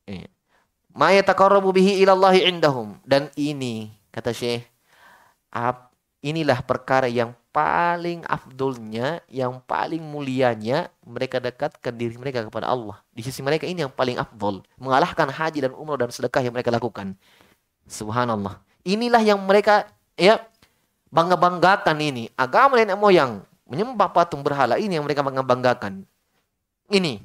Iya. 0.06 0.30
Ma 0.94 1.10
bihi 1.74 2.02
ila 2.06 2.14
Allah 2.14 2.38
indahum. 2.38 2.98
Dan 3.02 3.34
ini 3.34 3.90
kata 4.14 4.30
Syekh, 4.30 4.70
inilah 6.24 6.64
perkara 6.64 7.12
yang 7.12 7.36
paling 7.54 8.26
afdolnya, 8.26 9.22
yang 9.30 9.62
paling 9.68 10.02
mulianya 10.02 10.90
mereka 11.06 11.38
dekatkan 11.38 11.94
diri 11.94 12.18
mereka 12.18 12.42
kepada 12.48 12.72
Allah. 12.72 13.04
Di 13.14 13.22
sisi 13.22 13.44
mereka 13.46 13.68
ini 13.68 13.86
yang 13.86 13.94
paling 13.94 14.18
afdol, 14.18 14.64
mengalahkan 14.80 15.30
haji 15.30 15.70
dan 15.70 15.76
umrah 15.76 16.00
dan 16.00 16.10
sedekah 16.10 16.42
yang 16.42 16.56
mereka 16.56 16.74
lakukan. 16.74 17.14
Subhanallah. 17.86 18.64
Inilah 18.88 19.22
yang 19.22 19.38
mereka 19.44 19.86
ya 20.16 20.42
bangga-banggakan 21.12 22.00
ini. 22.00 22.32
Agama 22.40 22.80
nenek 22.80 22.98
moyang 22.98 23.44
menyembah 23.68 24.10
patung 24.16 24.42
berhala 24.42 24.80
ini 24.80 24.96
yang 24.96 25.06
mereka 25.06 25.22
bangga-banggakan. 25.22 26.08
Ini. 26.88 27.20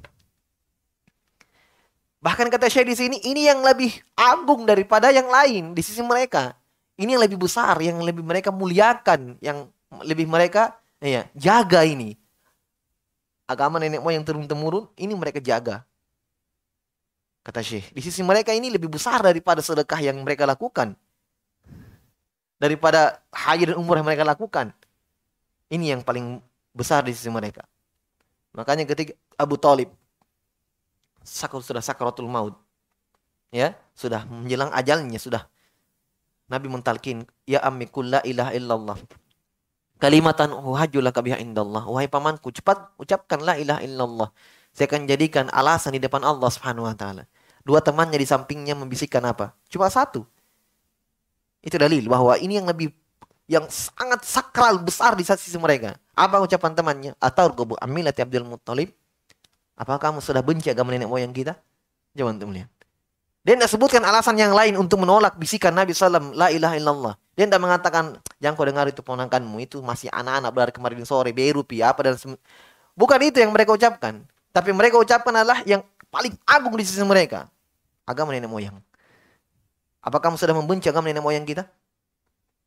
Bahkan 2.18 2.50
kata 2.50 2.66
Syekh 2.66 2.90
di 2.90 2.96
sini 2.98 3.16
ini 3.22 3.46
yang 3.46 3.62
lebih 3.62 3.94
agung 4.18 4.66
daripada 4.66 5.14
yang 5.14 5.30
lain 5.30 5.70
di 5.70 5.82
sisi 5.86 6.02
mereka. 6.02 6.57
Ini 6.98 7.14
yang 7.14 7.22
lebih 7.22 7.38
besar, 7.38 7.78
yang 7.78 8.02
lebih 8.02 8.26
mereka 8.26 8.50
muliakan, 8.50 9.38
yang 9.38 9.70
lebih 10.02 10.26
mereka 10.26 10.74
ya, 10.98 11.30
jaga 11.38 11.86
ini. 11.86 12.18
Agama 13.46 13.78
nenek 13.78 14.02
moyang 14.02 14.26
turun 14.26 14.44
temurun 14.44 14.90
ini 14.98 15.14
mereka 15.14 15.38
jaga. 15.38 15.86
Kata 17.46 17.64
Syekh, 17.64 17.94
di 17.94 18.02
sisi 18.04 18.20
mereka 18.20 18.52
ini 18.52 18.68
lebih 18.68 18.92
besar 18.92 19.24
daripada 19.24 19.62
sedekah 19.64 20.02
yang 20.04 20.20
mereka 20.20 20.44
lakukan. 20.44 20.92
Daripada 22.58 23.22
haji 23.30 23.72
dan 23.72 23.78
umur 23.78 24.02
yang 24.02 24.04
mereka 24.10 24.26
lakukan. 24.26 24.74
Ini 25.70 25.96
yang 25.96 26.02
paling 26.02 26.42
besar 26.74 27.06
di 27.06 27.14
sisi 27.14 27.30
mereka. 27.30 27.64
Makanya 28.52 28.84
ketika 28.84 29.14
Abu 29.38 29.54
Talib 29.54 29.88
sakar 31.22 31.62
sudah 31.62 31.80
sakaratul 31.80 32.26
maut. 32.26 32.58
Ya, 33.48 33.78
sudah 33.96 34.28
menjelang 34.28 34.68
ajalnya 34.74 35.16
sudah. 35.16 35.48
Nabi 36.48 36.66
mentalkin, 36.72 37.28
ya 37.44 37.60
ammi 37.60 37.84
la 38.08 38.24
ilaha 38.24 38.52
illallah. 38.56 38.98
Kalimatan 39.98 40.54
uhajjulah 40.54 41.12
kabiha 41.12 41.36
indallah. 41.42 41.84
Wahai 41.84 42.08
pamanku, 42.08 42.54
cepat 42.54 42.94
ucapkan 42.96 43.42
la 43.44 43.58
ilaha 43.60 43.84
illallah. 43.84 44.28
Saya 44.72 44.86
akan 44.88 45.10
jadikan 45.10 45.50
alasan 45.50 45.98
di 45.98 46.00
depan 46.00 46.22
Allah 46.22 46.48
Subhanahu 46.48 46.86
wa 46.86 46.94
taala. 46.94 47.26
Dua 47.66 47.82
temannya 47.82 48.16
di 48.16 48.24
sampingnya 48.24 48.78
membisikkan 48.78 49.20
apa? 49.26 49.52
Cuma 49.68 49.90
satu. 49.90 50.22
Itu 51.60 51.76
dalil 51.76 52.06
bahwa 52.06 52.38
ini 52.38 52.62
yang 52.62 52.70
lebih 52.70 52.94
yang 53.50 53.66
sangat 53.66 54.22
sakral 54.22 54.78
besar 54.78 55.18
di 55.18 55.26
sisi 55.26 55.58
mereka. 55.58 55.98
Apa 56.14 56.38
ucapan 56.38 56.72
temannya? 56.78 57.12
Atau 57.18 57.50
gobu 57.50 57.74
amilati 57.82 58.22
Abdul 58.22 58.46
Muttalib? 58.46 58.94
Apakah 59.74 60.10
kamu 60.10 60.22
sudah 60.22 60.40
benci 60.46 60.70
agama 60.70 60.94
nenek 60.94 61.10
moyang 61.10 61.34
kita? 61.34 61.58
Jangan 62.14 62.38
untuk 62.38 62.54
melihat. 62.54 62.70
Dia 63.46 63.54
tidak 63.56 63.70
sebutkan 63.70 64.02
alasan 64.04 64.36
yang 64.36 64.52
lain 64.52 64.76
untuk 64.76 65.00
menolak 65.00 65.38
bisikan 65.38 65.72
Nabi 65.72 65.94
SAW. 65.94 66.36
La 66.36 66.52
ilaha 66.52 66.74
illallah. 66.76 67.14
Dia 67.38 67.46
tidak 67.46 67.62
mengatakan, 67.62 68.18
jangan 68.42 68.54
kau 68.58 68.66
dengar 68.66 68.86
itu 68.90 69.00
ponakanmu. 69.00 69.56
Itu 69.62 69.78
masih 69.80 70.10
anak-anak 70.10 70.50
berada 70.50 70.72
kemarin 70.74 71.06
sore. 71.06 71.30
Berupi 71.32 71.80
apa 71.80 72.02
dan 72.02 72.18
Bukan 72.98 73.18
itu 73.22 73.38
yang 73.38 73.54
mereka 73.54 73.78
ucapkan. 73.78 74.26
Tapi 74.50 74.74
mereka 74.74 74.98
ucapkan 74.98 75.30
adalah 75.30 75.62
yang 75.62 75.86
paling 76.10 76.34
agung 76.50 76.74
di 76.74 76.82
sisi 76.82 76.98
mereka 77.06 77.46
agama 78.08 78.32
nenek 78.32 78.48
moyang. 78.48 78.74
Apa 80.00 80.18
kamu 80.18 80.40
sudah 80.40 80.56
membenci 80.56 80.88
agama 80.88 81.12
nenek 81.12 81.20
moyang 81.20 81.44
kita? 81.44 81.68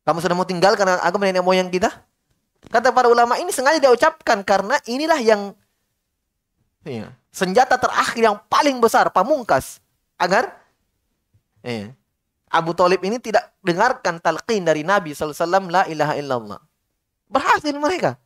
Kamu 0.06 0.22
sudah 0.22 0.34
mau 0.38 0.46
tinggalkan 0.46 0.86
agama 0.86 1.26
nenek 1.26 1.42
moyang 1.42 1.68
kita? 1.68 1.90
Kata 2.70 2.94
para 2.94 3.10
ulama 3.10 3.34
ini 3.42 3.50
sengaja 3.50 3.82
diucapkan 3.82 4.46
karena 4.46 4.78
inilah 4.86 5.18
yang 5.18 5.50
iya, 6.86 7.10
senjata 7.34 7.74
terakhir 7.74 8.22
yang 8.22 8.38
paling 8.46 8.78
besar, 8.78 9.10
pamungkas. 9.10 9.82
Agar 10.14 10.61
iya, 11.62 11.94
Abu 12.52 12.76
Talib 12.76 13.00
ini 13.00 13.16
tidak 13.16 13.48
dengarkan 13.64 14.20
talqin 14.20 14.66
dari 14.66 14.84
Nabi 14.84 15.16
SAW, 15.16 15.72
la 15.72 15.88
ilaha 15.88 16.14
illallah. 16.20 16.60
Berhasil 17.32 17.72
mereka. 17.72 18.20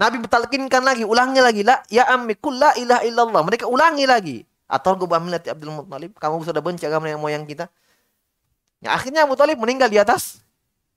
Nabi 0.00 0.24
bertalqinkan 0.24 0.80
lagi, 0.80 1.04
ulangnya 1.04 1.44
lagi, 1.44 1.60
la 1.62 1.78
ya 1.92 2.08
ammi 2.08 2.34
la 2.56 2.72
ilaha 2.80 3.02
illallah. 3.04 3.42
Mereka 3.44 3.68
ulangi 3.68 4.08
lagi. 4.08 4.36
Atau 4.64 4.96
gue 4.96 5.04
milati 5.04 5.52
Abdul 5.52 5.68
Muttalib. 5.68 6.16
Kamu 6.16 6.40
sudah 6.40 6.64
benci 6.64 6.88
agama 6.88 7.04
yang 7.04 7.20
moyang 7.20 7.44
kita. 7.44 7.68
Ya, 8.80 8.96
akhirnya 8.96 9.28
Abu 9.28 9.36
Talib 9.36 9.60
meninggal 9.60 9.92
di 9.92 10.00
atas 10.00 10.40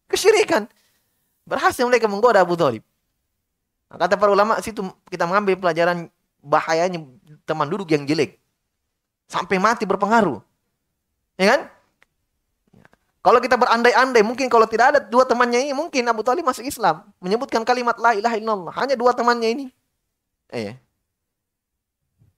kesyirikan. 0.07 0.71
Berhasil 1.43 1.83
mereka 1.83 2.07
menggoda 2.07 2.39
Abu 2.39 2.55
Talib. 2.55 2.81
Nah, 3.91 3.99
kata 3.99 4.15
para 4.15 4.31
ulama 4.31 4.57
situ 4.63 4.81
kita 5.11 5.27
mengambil 5.27 5.59
pelajaran 5.59 6.07
bahayanya 6.39 7.03
teman 7.43 7.67
duduk 7.67 7.91
yang 7.91 8.07
jelek. 8.07 8.39
Sampai 9.27 9.59
mati 9.59 9.83
berpengaruh. 9.83 10.39
Ya 11.35 11.45
kan? 11.55 11.61
Kalau 13.25 13.41
kita 13.41 13.57
berandai-andai, 13.57 14.21
mungkin 14.21 14.45
kalau 14.53 14.69
tidak 14.69 14.93
ada 14.93 14.99
dua 15.01 15.25
temannya 15.25 15.65
ini, 15.65 15.73
mungkin 15.73 16.05
Abu 16.05 16.21
Talib 16.21 16.45
masuk 16.45 16.61
Islam. 16.61 17.09
Menyebutkan 17.17 17.65
kalimat 17.65 17.97
la 17.97 18.13
ilaha 18.13 18.37
illallah. 18.37 18.73
Hanya 18.77 18.93
dua 18.93 19.17
temannya 19.17 19.49
ini. 19.49 19.65
Eh, 20.53 20.77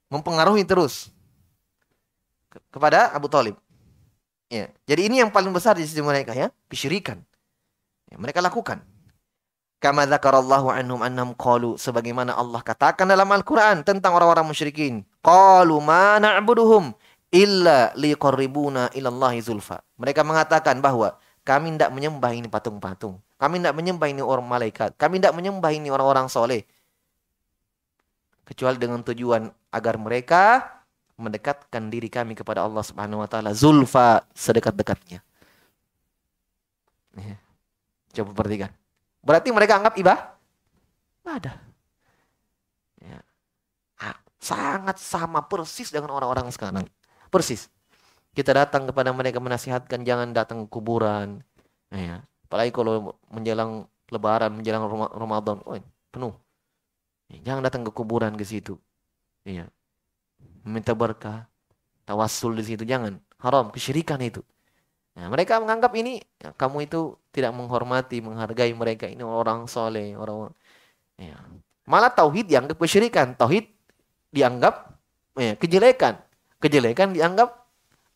mempengaruhi 0.08 0.64
terus 0.64 1.12
kepada 2.72 3.12
Abu 3.12 3.28
Talib. 3.28 3.60
Ya. 4.48 4.72
Jadi 4.88 5.12
ini 5.12 5.20
yang 5.20 5.28
paling 5.28 5.52
besar 5.52 5.76
di 5.76 5.84
sisi 5.84 6.00
mereka 6.00 6.32
ya, 6.32 6.48
kesyirikan. 6.72 7.20
Ya, 8.08 8.16
mereka 8.16 8.40
lakukan. 8.40 8.80
Kama 9.78 10.08
dzakarallahu 10.08 10.74
anhum 10.74 11.04
annahum 11.04 11.36
qalu 11.38 11.76
sebagaimana 11.78 12.34
Allah 12.34 12.64
katakan 12.66 13.06
dalam 13.06 13.30
Al-Qur'an 13.30 13.84
tentang 13.86 14.16
orang-orang 14.16 14.48
musyrikin. 14.48 15.06
Qalu 15.22 15.78
ma 15.84 16.18
na'buduhum 16.18 16.96
illa 17.38 17.94
liqarribuna 17.94 18.90
ilallahi 18.98 19.38
zulfa. 19.46 19.78
Mereka 20.02 20.26
mengatakan 20.26 20.82
bahwa 20.82 21.14
kami 21.46 21.78
tidak 21.78 21.94
menyembah 21.94 22.34
ini 22.34 22.50
patung-patung. 22.50 23.22
Kami 23.38 23.62
tidak 23.62 23.78
menyembah 23.78 24.10
ini 24.10 24.26
orang 24.26 24.50
malaikat. 24.50 24.98
Kami 24.98 25.22
tidak 25.22 25.38
menyembah 25.38 25.70
ini 25.70 25.94
orang-orang 25.94 26.26
soleh. 26.26 26.66
Kecuali 28.42 28.82
dengan 28.82 29.06
tujuan 29.06 29.46
agar 29.70 29.96
mereka 30.02 30.66
mendekatkan 31.18 31.90
diri 31.94 32.10
kami 32.10 32.34
kepada 32.34 32.66
Allah 32.66 32.82
Subhanahu 32.82 33.22
wa 33.22 33.30
taala 33.30 33.54
zulfa 33.54 34.26
sedekat-dekatnya. 34.34 35.22
Ya. 37.18 37.36
Coba 38.18 38.34
perhatikan. 38.34 38.74
Berarti 39.22 39.50
mereka 39.54 39.78
anggap 39.78 39.94
ibah 39.98 40.18
ada. 41.28 41.54
Ya. 43.04 43.20
sangat 44.38 44.96
sama 45.02 45.44
persis 45.44 45.92
dengan 45.92 46.14
orang-orang 46.16 46.48
sekarang. 46.54 46.88
Persis. 47.28 47.72
Kita 48.34 48.54
datang 48.54 48.86
kepada 48.86 49.10
mereka 49.12 49.42
menasihatkan 49.42 50.06
jangan 50.06 50.30
datang 50.32 50.66
ke 50.66 50.68
kuburan. 50.70 51.42
Ya. 51.90 52.22
Apalagi 52.48 52.72
kalau 52.72 53.18
menjelang 53.34 53.90
lebaran, 54.14 54.56
menjelang 54.56 54.88
Ramadan, 55.12 55.60
oh, 55.66 55.76
penuh. 56.14 56.34
Ya, 57.28 57.52
jangan 57.52 57.62
datang 57.66 57.84
ke 57.84 57.92
kuburan 57.92 58.38
ke 58.40 58.46
situ. 58.48 58.80
Ya 59.44 59.68
meminta 60.68 60.92
berkah, 60.92 61.48
tawassul 62.04 62.60
di 62.60 62.68
situ 62.68 62.84
jangan. 62.84 63.16
Haram, 63.40 63.72
kesyirikan 63.72 64.20
itu. 64.20 64.44
Nah, 65.16 65.32
mereka 65.32 65.58
menganggap 65.64 65.96
ini 65.96 66.20
ya, 66.38 66.52
kamu 66.54 66.92
itu 66.92 67.16
tidak 67.32 67.56
menghormati, 67.56 68.20
menghargai 68.20 68.76
mereka 68.76 69.08
ini 69.08 69.24
orang 69.24 69.66
soleh, 69.66 70.14
orang 70.14 70.52
ya. 71.18 71.40
malah 71.90 72.12
tauhid 72.14 72.46
dianggap 72.46 72.78
kesyirikan, 72.78 73.34
tauhid 73.34 73.66
dianggap 74.30 74.94
ya, 75.40 75.58
kejelekan, 75.58 76.22
kejelekan 76.62 77.14
dianggap 77.14 77.54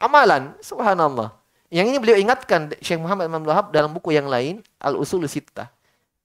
amalan. 0.01 0.57
Subhanallah. 0.61 1.33
Yang 1.71 1.85
ini 1.95 1.97
beliau 2.03 2.17
ingatkan 2.19 2.75
Syekh 2.83 2.99
Muhammad 2.99 3.31
Imam 3.31 3.47
Wahab 3.47 3.71
dalam 3.71 3.95
buku 3.95 4.11
yang 4.11 4.27
lain 4.27 4.59
Al 4.81 4.99
Usul 4.99 5.23
Sittah. 5.31 5.71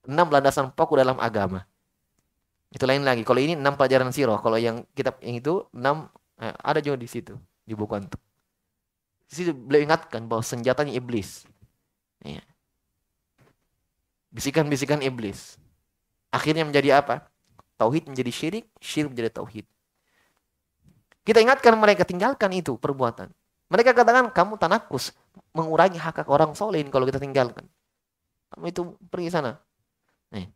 Enam 0.02 0.26
landasan 0.26 0.74
pokok 0.74 0.98
dalam 0.98 1.18
agama. 1.22 1.62
Itu 2.74 2.82
lain 2.82 3.06
lagi. 3.06 3.22
Kalau 3.22 3.38
ini 3.38 3.54
enam 3.54 3.78
pelajaran 3.78 4.10
sirah. 4.10 4.42
Kalau 4.42 4.58
yang 4.58 4.82
kitab 4.94 5.22
yang 5.22 5.38
itu 5.38 5.62
enam 5.70 6.10
eh, 6.42 6.50
ada 6.50 6.82
juga 6.82 6.98
di 6.98 7.06
situ 7.06 7.38
di 7.62 7.74
buku 7.78 7.94
antum. 7.94 8.18
Di 9.26 9.34
situ 9.34 9.50
beliau 9.54 9.86
ingatkan 9.86 10.26
bahwa 10.26 10.42
senjatanya 10.42 10.94
iblis. 10.94 11.46
Ya. 12.22 12.42
Bisikan-bisikan 14.34 15.02
iblis. 15.02 15.58
Akhirnya 16.34 16.66
menjadi 16.66 17.02
apa? 17.02 17.26
Tauhid 17.78 18.10
menjadi 18.10 18.32
syirik, 18.34 18.66
syirik 18.82 19.14
menjadi 19.14 19.30
tauhid. 19.42 19.66
Kita 21.26 21.42
ingatkan 21.42 21.74
mereka 21.74 22.06
tinggalkan 22.06 22.54
itu 22.54 22.78
perbuatan. 22.78 23.26
Mereka 23.66 23.98
katakan 23.98 24.30
kamu 24.30 24.62
tanakus 24.62 25.10
mengurangi 25.50 25.98
hak 25.98 26.22
hak 26.22 26.28
orang 26.30 26.54
soleh 26.54 26.86
kalau 26.86 27.02
kita 27.02 27.18
tinggalkan. 27.18 27.66
Kamu 28.54 28.70
itu 28.70 28.94
pergi 29.10 29.34
sana. 29.34 29.58
Nih. 30.30 30.46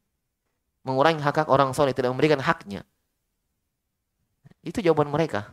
Mengurangi 0.86 1.18
hak 1.18 1.42
hak 1.42 1.48
orang 1.50 1.74
soleh 1.74 1.90
tidak 1.90 2.14
memberikan 2.14 2.38
haknya. 2.38 2.86
Itu 4.62 4.78
jawaban 4.78 5.10
mereka. 5.10 5.50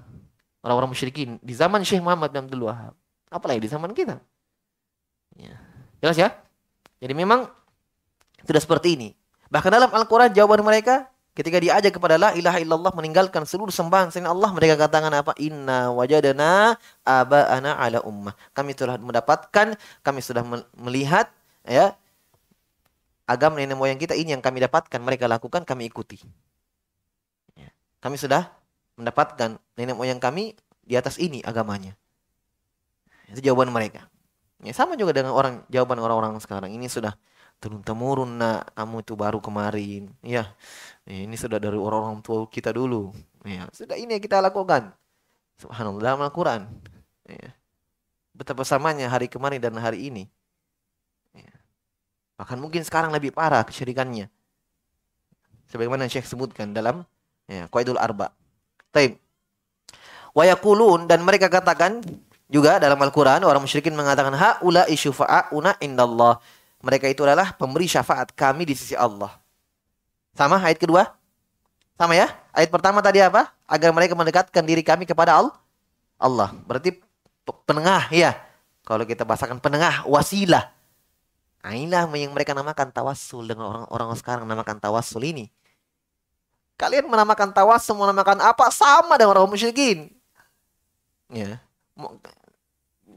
Orang-orang 0.61 0.93
musyrikin 0.93 1.41
di 1.41 1.57
zaman 1.57 1.81
Syekh 1.81 2.05
Muhammad 2.05 2.29
bin 2.29 2.45
Abdul 2.45 2.69
Wahab. 2.69 2.93
Apalagi 3.33 3.65
di 3.65 3.69
zaman 3.73 3.97
kita. 3.97 4.21
Ya. 5.33 5.57
Jelas 5.97 6.17
ya? 6.21 6.29
Jadi 7.01 7.13
memang 7.17 7.49
sudah 8.45 8.61
seperti 8.61 8.93
ini. 8.93 9.09
Bahkan 9.49 9.71
dalam 9.73 9.89
Al-Quran 9.89 10.29
jawaban 10.29 10.61
mereka 10.61 11.09
ketika 11.37 11.61
diajak 11.61 11.93
kepada 11.93 12.17
la 12.17 12.33
ilaha 12.33 12.57
illallah 12.57 12.89
meninggalkan 12.97 13.45
seluruh 13.45 13.69
sembahan 13.69 14.09
selain 14.09 14.25
Allah 14.25 14.49
mereka 14.49 14.73
katakan 14.73 15.13
apa? 15.13 15.37
Inna 15.37 15.93
wajadana 15.93 16.73
aba'ana 17.05 17.77
ala 17.77 18.01
ummah. 18.01 18.33
Kami 18.57 18.73
telah 18.73 18.97
mendapatkan 18.97 19.77
kami 20.01 20.19
sudah 20.25 20.41
melihat 20.81 21.29
ya 21.61 21.93
agama 23.29 23.61
nenek 23.61 23.77
moyang 23.77 24.01
kita. 24.01 24.17
Ini 24.17 24.33
yang 24.33 24.41
kami 24.41 24.65
dapatkan 24.65 24.97
mereka 24.97 25.29
lakukan 25.29 25.61
kami 25.61 25.85
ikuti. 25.93 26.17
Ya. 27.53 27.69
kami 28.01 28.17
sudah 28.17 28.49
mendapatkan 28.97 29.61
nenek 29.77 29.93
moyang 29.93 30.17
kami 30.17 30.57
di 30.81 30.97
atas 30.97 31.21
ini 31.21 31.45
agamanya. 31.45 31.93
Itu 33.29 33.45
jawaban 33.45 33.69
mereka. 33.69 34.09
Ya 34.65 34.73
sama 34.73 34.97
juga 34.97 35.13
dengan 35.13 35.37
orang 35.37 35.61
jawaban 35.69 36.01
orang-orang 36.01 36.33
sekarang. 36.41 36.73
Ini 36.73 36.89
sudah 36.89 37.13
turun 37.57 37.81
temurun 37.81 38.37
nak 38.37 38.69
kamu 38.77 39.01
itu 39.01 39.13
baru 39.17 39.39
kemarin. 39.41 40.13
Ya 40.21 40.53
ini 41.09 41.33
sudah 41.33 41.57
dari 41.57 41.77
orang-orang 41.77 42.21
tua 42.21 42.45
kita 42.45 42.69
dulu. 42.69 43.13
Ya 43.45 43.65
sudah 43.73 43.97
ini 43.97 44.17
yang 44.17 44.23
kita 44.23 44.37
lakukan. 44.41 44.93
Subhanallah 45.57 46.01
dalam 46.01 46.21
Al-Quran 46.21 46.69
ya. 47.25 47.49
betapa 48.37 48.61
samanya 48.61 49.09
hari 49.09 49.25
kemarin 49.25 49.57
dan 49.57 49.73
hari 49.81 50.13
ini. 50.13 50.29
Ya. 51.33 51.53
bahkan 52.37 52.57
mungkin 52.61 52.85
sekarang 52.85 53.09
lebih 53.09 53.33
parah 53.33 53.65
kesyirikannya. 53.65 54.29
Sebagaimana 55.67 56.07
Syekh 56.07 56.29
sebutkan 56.29 56.71
dalam 56.71 57.03
ya, 57.49 57.67
Qaidul 57.67 57.99
Arba. 57.99 58.31
Taib. 58.93 59.19
Wayakulun 60.37 61.09
dan 61.09 61.25
mereka 61.25 61.49
katakan 61.49 61.99
juga 62.47 62.79
dalam 62.79 62.95
Al-Quran 63.01 63.43
orang 63.43 63.59
musyrikin 63.59 63.91
mengatakan 63.91 64.31
haula 64.31 64.87
isyufa'una 64.87 65.81
indallah 65.83 66.39
mereka 66.77 67.09
itu 67.09 67.25
adalah 67.25 67.57
pemberi 67.57 67.89
syafaat 67.89 68.33
kami 68.37 68.69
di 68.69 68.77
sisi 68.77 68.93
Allah. 68.93 69.33
Sama 70.37 70.61
ayat 70.61 70.77
kedua? 70.77 71.09
Sama 71.97 72.13
ya? 72.13 72.29
Ayat 72.53 72.69
pertama 72.69 73.01
tadi 73.01 73.17
apa? 73.25 73.49
Agar 73.65 73.89
mereka 73.89 74.13
mendekatkan 74.13 74.61
diri 74.61 74.85
kami 74.85 75.09
kepada 75.09 75.41
Allah. 76.21 76.49
Berarti 76.69 77.01
penengah 77.65 78.13
ya. 78.13 78.37
Kalau 78.85 79.03
kita 79.03 79.27
bahasakan 79.27 79.59
penengah, 79.59 80.05
wasilah. 80.07 80.71
Nah, 81.59 81.75
inilah 81.75 82.07
yang 82.15 82.31
mereka 82.31 82.55
namakan 82.55 82.93
tawassul 82.93 83.43
dengan 83.43 83.67
orang-orang 83.67 84.15
sekarang 84.15 84.47
namakan 84.47 84.79
tawassul 84.79 85.19
ini. 85.27 85.51
Kalian 86.79 87.09
menamakan 87.09 87.51
tawassul, 87.51 87.97
menamakan 87.97 88.39
apa? 88.39 88.69
Sama 88.71 89.17
dengan 89.19 89.35
orang 89.35 89.49
musyrikin. 89.51 90.13
Ya. 91.33 91.59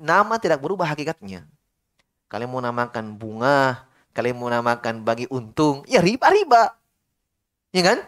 Nama 0.00 0.34
tidak 0.40 0.58
berubah 0.58 0.88
hakikatnya. 0.88 1.46
Kalian 2.30 2.46
mau 2.46 2.62
namakan 2.62 3.18
bunga, 3.18 3.90
kalian 4.14 4.38
mau 4.38 4.46
namakan 4.46 5.02
bagi 5.02 5.26
untung, 5.34 5.82
ya 5.90 5.98
riba-riba. 5.98 6.78
Ya 7.74 7.82
kan? 7.82 7.98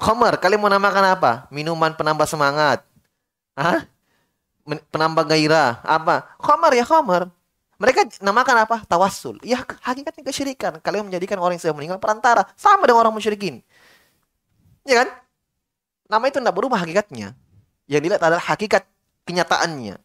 Khamar, 0.00 0.40
kalian 0.40 0.60
mau 0.64 0.72
namakan 0.72 1.04
apa? 1.12 1.32
Minuman 1.52 1.92
penambah 1.92 2.24
semangat. 2.24 2.80
Hah? 3.52 3.84
Penambah 4.88 5.28
gairah. 5.28 5.84
Apa? 5.84 6.24
Khamar 6.40 6.72
ya 6.72 6.88
khamar. 6.88 7.28
Mereka 7.76 8.08
namakan 8.24 8.64
apa? 8.64 8.76
Tawassul. 8.88 9.40
Ya 9.44 9.60
hakikatnya 9.60 10.24
kesyirikan. 10.24 10.80
Kalian 10.80 11.08
menjadikan 11.12 11.36
orang 11.36 11.60
yang 11.60 11.64
sudah 11.68 11.76
meninggal 11.76 12.00
perantara. 12.00 12.48
Sama 12.56 12.88
dengan 12.88 13.04
orang 13.04 13.12
musyrikin. 13.12 13.60
Ya 14.88 15.04
kan? 15.04 15.08
Nama 16.08 16.24
itu 16.28 16.40
tidak 16.40 16.56
berubah 16.56 16.80
hakikatnya. 16.80 17.36
Yang 17.84 18.00
dilihat 18.08 18.22
adalah 18.24 18.44
hakikat 18.44 18.88
kenyataannya. 19.28 19.96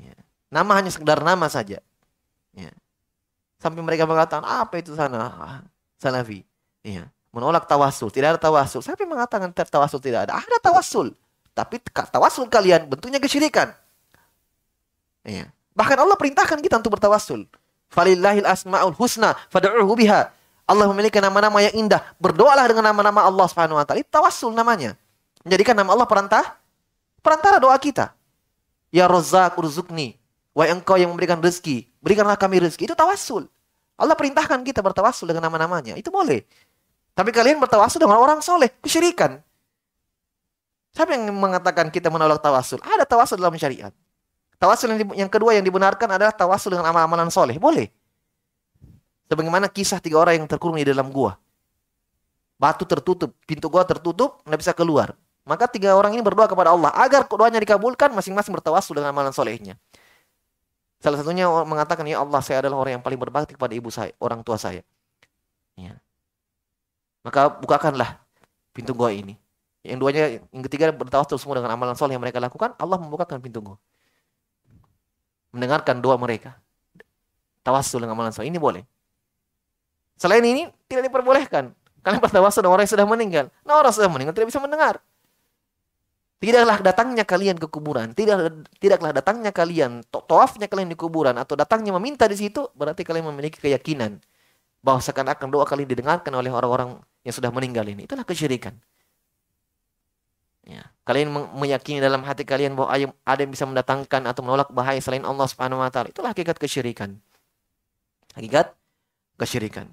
Ya. 0.00 0.16
Nama 0.48 0.72
hanya 0.80 0.88
sekedar 0.92 1.20
nama 1.20 1.48
saja. 1.52 1.84
Ya. 2.54 2.72
Sampai 3.58 3.82
mereka 3.82 4.06
mengatakan, 4.06 4.46
apa 4.46 4.78
itu 4.78 4.94
sana? 4.94 5.62
Salafi. 5.98 6.46
Iya. 6.86 7.10
Menolak 7.34 7.68
tawasul. 7.68 8.08
Tidak 8.08 8.36
ada 8.36 8.40
tawasul. 8.40 8.80
Siapa 8.80 9.04
yang 9.04 9.18
mengatakan 9.18 9.50
tawasul 9.52 10.00
tidak 10.00 10.28
ada? 10.30 10.38
Ada 10.38 10.56
tawasul. 10.62 11.12
Tapi 11.52 11.82
tawasul 11.90 12.46
kalian 12.46 12.86
bentuknya 12.86 13.18
kesyirikan. 13.18 13.74
Iya. 15.26 15.50
Bahkan 15.74 15.98
Allah 15.98 16.16
perintahkan 16.18 16.58
kita 16.58 16.82
untuk 16.82 16.98
bertawasul. 16.98 17.46
Falillahil 17.88 18.46
asma'ul 18.46 18.94
husna 18.98 19.38
fad'uhu 19.50 19.94
biha. 19.94 20.34
Allah 20.68 20.86
memiliki 20.90 21.16
nama-nama 21.22 21.62
yang 21.64 21.86
indah. 21.86 22.02
Berdoalah 22.20 22.68
dengan 22.68 22.92
nama-nama 22.92 23.24
Allah 23.24 23.46
Subhanahu 23.48 23.80
wa 23.80 23.84
taala. 23.86 24.04
Itu 24.04 24.10
tawasul 24.12 24.52
namanya. 24.52 24.98
Menjadikan 25.46 25.78
nama 25.78 25.94
Allah 25.94 26.04
perantara 26.04 26.58
perantara 27.22 27.56
doa 27.62 27.78
kita. 27.78 28.12
Ya 28.90 29.06
Razzaq 29.06 29.54
urzukni 29.56 30.17
Wahai 30.58 30.74
engkau 30.74 30.98
yang 30.98 31.14
memberikan 31.14 31.38
rezeki, 31.38 31.86
berikanlah 32.02 32.34
kami 32.34 32.58
rezeki. 32.58 32.90
Itu 32.90 32.98
tawasul. 32.98 33.46
Allah 33.94 34.18
perintahkan 34.18 34.58
kita 34.66 34.82
bertawasul 34.82 35.30
dengan 35.30 35.46
nama-namanya. 35.46 35.94
Itu 35.94 36.10
boleh. 36.10 36.42
Tapi 37.14 37.30
kalian 37.30 37.62
bertawasul 37.62 38.02
dengan 38.02 38.18
orang 38.18 38.42
soleh. 38.42 38.66
Kesyirikan. 38.82 39.38
Siapa 40.90 41.14
yang 41.14 41.30
mengatakan 41.30 41.94
kita 41.94 42.10
menolak 42.10 42.42
tawasul? 42.42 42.82
Ada 42.82 43.06
tawasul 43.06 43.38
dalam 43.38 43.54
syariat. 43.54 43.94
Tawasul 44.58 44.98
yang, 44.98 45.26
yang 45.26 45.30
kedua 45.30 45.54
yang 45.54 45.62
dibenarkan 45.62 46.18
adalah 46.18 46.34
tawasul 46.34 46.74
dengan 46.74 46.90
amal-amalan 46.90 47.30
soleh. 47.30 47.54
Boleh. 47.54 47.94
Sebagaimana 49.30 49.70
kisah 49.70 50.02
tiga 50.02 50.18
orang 50.18 50.42
yang 50.42 50.50
terkurung 50.50 50.74
di 50.74 50.82
dalam 50.82 51.06
gua. 51.14 51.38
Batu 52.58 52.82
tertutup, 52.82 53.30
pintu 53.46 53.70
gua 53.70 53.86
tertutup, 53.86 54.42
nggak 54.42 54.58
bisa 54.58 54.74
keluar. 54.74 55.14
Maka 55.46 55.70
tiga 55.70 55.94
orang 55.94 56.18
ini 56.18 56.22
berdoa 56.26 56.50
kepada 56.50 56.74
Allah 56.74 56.90
agar 56.98 57.30
doanya 57.30 57.62
dikabulkan, 57.62 58.10
masing-masing 58.10 58.50
bertawasul 58.50 58.98
dengan 58.98 59.14
amalan 59.14 59.30
solehnya. 59.30 59.78
Salah 60.98 61.22
satunya 61.22 61.46
mengatakan, 61.46 62.02
ya 62.10 62.18
Allah 62.18 62.42
saya 62.42 62.66
adalah 62.66 62.82
orang 62.82 62.98
yang 62.98 63.04
paling 63.04 63.18
berbakti 63.18 63.54
kepada 63.54 63.70
ibu 63.70 63.86
saya, 63.86 64.10
orang 64.18 64.42
tua 64.42 64.58
saya. 64.58 64.82
Ya. 65.78 65.94
Maka 67.22 67.54
bukakanlah 67.54 68.18
pintu 68.74 68.98
gua 68.98 69.14
ini. 69.14 69.38
Yang 69.86 69.98
duanya, 70.02 70.24
yang 70.50 70.64
ketiga 70.66 70.90
bertawasul 70.90 71.38
semua 71.38 71.62
dengan 71.62 71.78
amalan 71.78 71.94
soleh 71.94 72.18
yang 72.18 72.22
mereka 72.22 72.42
lakukan, 72.42 72.74
Allah 72.74 72.98
membukakan 72.98 73.38
pintu 73.38 73.62
gua. 73.62 73.76
Mendengarkan 75.54 76.02
doa 76.02 76.18
mereka. 76.18 76.58
Tawasul 77.62 78.02
dengan 78.02 78.18
amalan 78.18 78.34
soleh, 78.34 78.50
ini 78.50 78.58
boleh. 78.58 78.82
Selain 80.18 80.42
ini, 80.42 80.66
tidak 80.90 81.06
diperbolehkan. 81.14 81.70
Kalian 82.02 82.20
bertawasul 82.22 82.66
dengan 82.66 82.74
orang 82.74 82.84
yang 82.86 82.94
sudah 82.94 83.06
meninggal. 83.06 83.46
Nah 83.62 83.78
orang 83.78 83.92
sudah 83.94 84.10
meninggal 84.10 84.34
tidak 84.34 84.50
bisa 84.50 84.58
mendengar. 84.58 84.98
Tidaklah 86.38 86.78
datangnya 86.86 87.26
kalian 87.26 87.58
ke 87.58 87.66
kuburan, 87.66 88.14
tidak 88.14 88.62
tidaklah 88.78 89.10
datangnya 89.10 89.50
kalian 89.50 90.06
tawafnya 90.06 90.70
kalian 90.70 90.86
di 90.86 90.94
kuburan 90.94 91.34
atau 91.34 91.58
datangnya 91.58 91.90
meminta 91.98 92.30
di 92.30 92.38
situ 92.38 92.70
berarti 92.78 93.02
kalian 93.02 93.34
memiliki 93.34 93.58
keyakinan 93.58 94.22
bahwa 94.78 95.02
seakan-akan 95.02 95.50
doa 95.50 95.66
kalian 95.66 95.90
didengarkan 95.90 96.30
oleh 96.38 96.54
orang-orang 96.54 97.02
yang 97.26 97.34
sudah 97.34 97.50
meninggal 97.50 97.82
ini. 97.90 98.06
Itulah 98.06 98.22
kesyirikan. 98.22 98.70
Ya. 100.62 100.86
Kalian 101.02 101.32
meyakini 101.58 101.98
dalam 101.98 102.22
hati 102.22 102.44
kalian 102.44 102.78
bahwa 102.78 102.92
ada 103.24 103.40
yang 103.40 103.50
bisa 103.50 103.66
mendatangkan 103.66 104.28
atau 104.28 104.44
menolak 104.46 104.70
bahaya 104.70 105.00
selain 105.02 105.24
Allah 105.26 105.48
Subhanahu 105.50 105.82
wa 105.82 105.90
taala. 105.90 106.12
Itulah 106.12 106.30
hakikat 106.36 106.54
kesyirikan. 106.60 107.18
Hakikat 108.38 108.78
kesyirikan. 109.40 109.90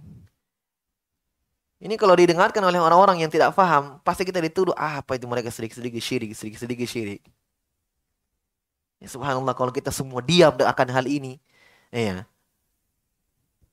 Ini 1.86 2.02
kalau 2.02 2.18
didengarkan 2.18 2.66
oleh 2.66 2.82
orang-orang 2.82 3.22
yang 3.22 3.30
tidak 3.30 3.54
paham, 3.54 4.02
pasti 4.02 4.26
kita 4.26 4.42
dituduh, 4.42 4.74
ah, 4.74 5.06
apa 5.06 5.22
itu 5.22 5.30
mereka 5.30 5.54
sedikit-sedikit 5.54 6.02
syirik, 6.02 6.34
sedikit-sedikit 6.34 6.88
syirik. 6.90 7.22
Ya, 8.98 9.06
subhanallah 9.06 9.54
kalau 9.54 9.70
kita 9.70 9.94
semua 9.94 10.26
diam 10.26 10.50
akan 10.50 10.88
hal 10.90 11.06
ini, 11.06 11.38
ya, 11.94 12.26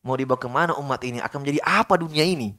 mau 0.05 0.12
dibawa 0.12 0.37
ke 0.37 0.44
mana 0.44 0.77
umat 0.77 1.01
ini, 1.09 1.25
akan 1.25 1.40
menjadi 1.40 1.64
apa 1.64 1.96
dunia 1.96 2.20
ini? 2.20 2.53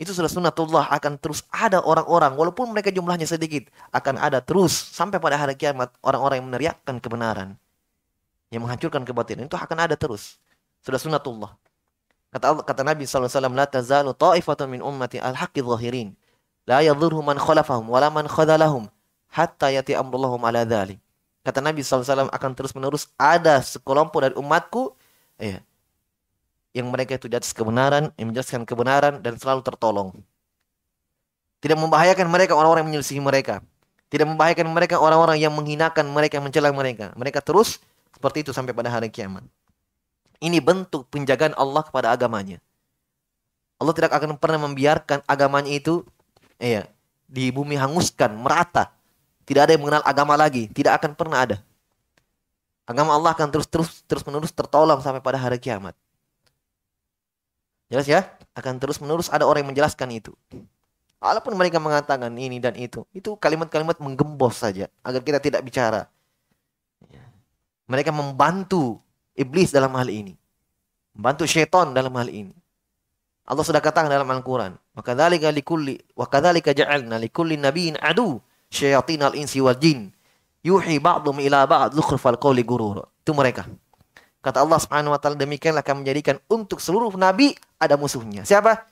Itu 0.00 0.16
sudah 0.16 0.32
sunnatullah 0.32 0.88
akan 0.88 1.20
terus 1.20 1.44
ada 1.52 1.84
orang-orang, 1.84 2.32
walaupun 2.32 2.72
mereka 2.72 2.88
jumlahnya 2.88 3.28
sedikit, 3.28 3.68
akan 3.92 4.16
ada 4.16 4.40
terus 4.40 4.72
sampai 4.72 5.20
pada 5.20 5.36
hari 5.36 5.52
kiamat 5.52 5.92
orang-orang 6.00 6.40
yang 6.40 6.48
meneriakkan 6.48 6.96
kebenaran, 6.96 7.60
yang 8.48 8.64
menghancurkan 8.64 9.04
kebatilan 9.04 9.44
itu 9.44 9.58
akan 9.60 9.84
ada 9.84 10.00
terus. 10.00 10.40
Sudah 10.80 10.96
sunnatullah. 10.96 11.52
Kata 12.32 12.44
Allah, 12.48 12.64
kata 12.64 12.80
Nabi 12.80 13.04
SAW, 13.04 13.28
La 13.52 13.68
tazalu 13.68 14.16
ta'ifatun 14.16 14.66
min 14.72 14.80
ummati 14.80 15.20
al-haqqi 15.20 15.60
zahirin. 15.60 16.16
La 16.64 16.80
yadhurhum 16.80 17.20
man 17.20 17.36
khalafahum, 17.36 17.92
wala 17.92 18.08
man 18.08 18.24
khadalahum. 18.24 18.88
Hatta 19.28 19.68
yati 19.68 19.92
amrullahum 19.92 20.40
ala 20.48 20.64
dhalik. 20.64 20.96
Kata 21.44 21.60
Nabi 21.60 21.84
SAW 21.84 22.32
akan 22.32 22.50
terus 22.56 22.72
menerus 22.72 23.12
ada 23.20 23.60
sekelompok 23.60 24.24
dari 24.24 24.34
umatku. 24.38 24.96
Ya, 25.36 25.60
yang 26.72 26.88
mereka 26.88 27.20
itu 27.20 27.28
atas 27.28 27.52
kebenaran, 27.52 28.08
yang 28.16 28.32
menjelaskan 28.32 28.64
kebenaran 28.64 29.20
dan 29.20 29.36
selalu 29.36 29.60
tertolong. 29.60 30.16
Tidak 31.60 31.76
membahayakan 31.76 32.26
mereka 32.32 32.56
orang-orang 32.56 32.88
yang 32.88 32.90
menyelisihi 32.96 33.20
mereka. 33.20 33.60
Tidak 34.08 34.24
membahayakan 34.24 34.66
mereka 34.72 34.96
orang-orang 34.98 35.38
yang 35.40 35.52
menghinakan 35.52 36.08
mereka, 36.08 36.40
mencela 36.40 36.72
mereka. 36.72 37.12
Mereka 37.14 37.44
terus 37.44 37.78
seperti 38.12 38.44
itu 38.44 38.50
sampai 38.56 38.72
pada 38.72 38.88
hari 38.88 39.12
kiamat. 39.12 39.44
Ini 40.42 40.58
bentuk 40.58 41.06
penjagaan 41.06 41.54
Allah 41.54 41.86
kepada 41.86 42.10
agamanya. 42.10 42.58
Allah 43.78 43.94
tidak 43.94 44.10
akan 44.10 44.34
pernah 44.42 44.66
membiarkan 44.66 45.22
agamanya 45.26 45.70
itu 45.70 46.02
iya, 46.58 46.90
di 47.30 47.54
bumi 47.54 47.78
hanguskan, 47.78 48.34
merata. 48.34 48.90
Tidak 49.46 49.58
ada 49.58 49.74
yang 49.74 49.82
mengenal 49.82 50.02
agama 50.02 50.34
lagi, 50.34 50.66
tidak 50.70 51.02
akan 51.02 51.14
pernah 51.14 51.46
ada. 51.46 51.56
Agama 52.82 53.14
Allah 53.14 53.30
akan 53.34 53.50
terus 53.54 53.66
terus 53.70 54.02
terus 54.06 54.22
menerus 54.26 54.50
tertolong 54.50 54.98
sampai 54.98 55.22
pada 55.22 55.38
hari 55.38 55.62
kiamat. 55.62 55.94
Jelas 57.86 58.06
ya? 58.10 58.26
Akan 58.58 58.82
terus 58.82 58.98
menerus 58.98 59.30
ada 59.30 59.46
orang 59.46 59.62
yang 59.62 59.70
menjelaskan 59.70 60.10
itu. 60.10 60.34
Walaupun 61.22 61.54
mereka 61.54 61.78
mengatakan 61.78 62.34
ini 62.34 62.58
dan 62.58 62.74
itu, 62.74 63.06
itu 63.14 63.38
kalimat-kalimat 63.38 63.94
menggembos 64.02 64.58
saja 64.58 64.90
agar 65.06 65.22
kita 65.22 65.38
tidak 65.38 65.62
bicara. 65.62 66.10
Ya. 67.06 67.22
Mereka 67.86 68.10
membantu 68.10 68.98
iblis 69.36 69.72
dalam 69.72 69.92
hal 69.96 70.08
ini. 70.08 70.36
Membantu 71.12 71.44
syaitan 71.44 71.92
dalam 71.92 72.12
hal 72.16 72.28
ini. 72.28 72.54
Allah 73.42 73.64
sudah 73.66 73.82
katakan 73.82 74.08
dalam 74.08 74.28
Al-Quran. 74.30 74.78
Kadzalika 74.96 76.70
ja'alna 76.72 77.18
likulli 77.18 77.58
nabiyyin 77.58 77.98
adu 78.00 78.40
al 78.72 79.34
insi 79.34 79.58
wal 79.60 79.76
jin. 79.76 80.08
Yuhi 80.62 81.02
ba'dhum 81.02 81.42
ila 81.42 81.66
ba'd 81.66 81.92
zukhrufal 81.98 82.38
qawli 82.38 82.62
gurur. 82.62 83.02
Itu 83.20 83.34
mereka. 83.34 83.66
Kata 84.42 84.62
Allah 84.62 84.78
Subhanahu 84.78 85.14
wa 85.14 85.20
taala 85.22 85.38
demikianlah 85.38 85.86
akan 85.86 86.02
menjadikan 86.02 86.38
untuk 86.50 86.82
seluruh 86.82 87.14
nabi 87.14 87.54
ada 87.78 87.94
musuhnya. 87.94 88.42
Siapa? 88.42 88.91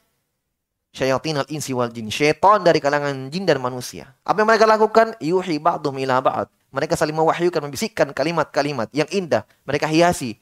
Al 0.90 1.48
insi 1.48 1.70
wal 1.70 1.90
jin. 1.94 2.11
Syaitan 2.11 2.66
dari 2.66 2.83
kalangan 2.83 3.31
jin 3.31 3.46
dan 3.46 3.62
manusia. 3.62 4.11
Apa 4.26 4.42
yang 4.42 4.48
mereka 4.50 4.66
lakukan? 4.66 5.14
Yuhi 5.22 5.62
ba'dhum 5.62 5.94
ila 6.03 6.18
ba'd. 6.18 6.50
Mereka 6.70 6.94
saling 6.94 7.14
mewahyukan, 7.14 7.62
membisikkan 7.62 8.11
kalimat-kalimat 8.14 8.90
yang 8.94 9.07
indah. 9.11 9.46
Mereka 9.66 9.90
hiasi 9.90 10.38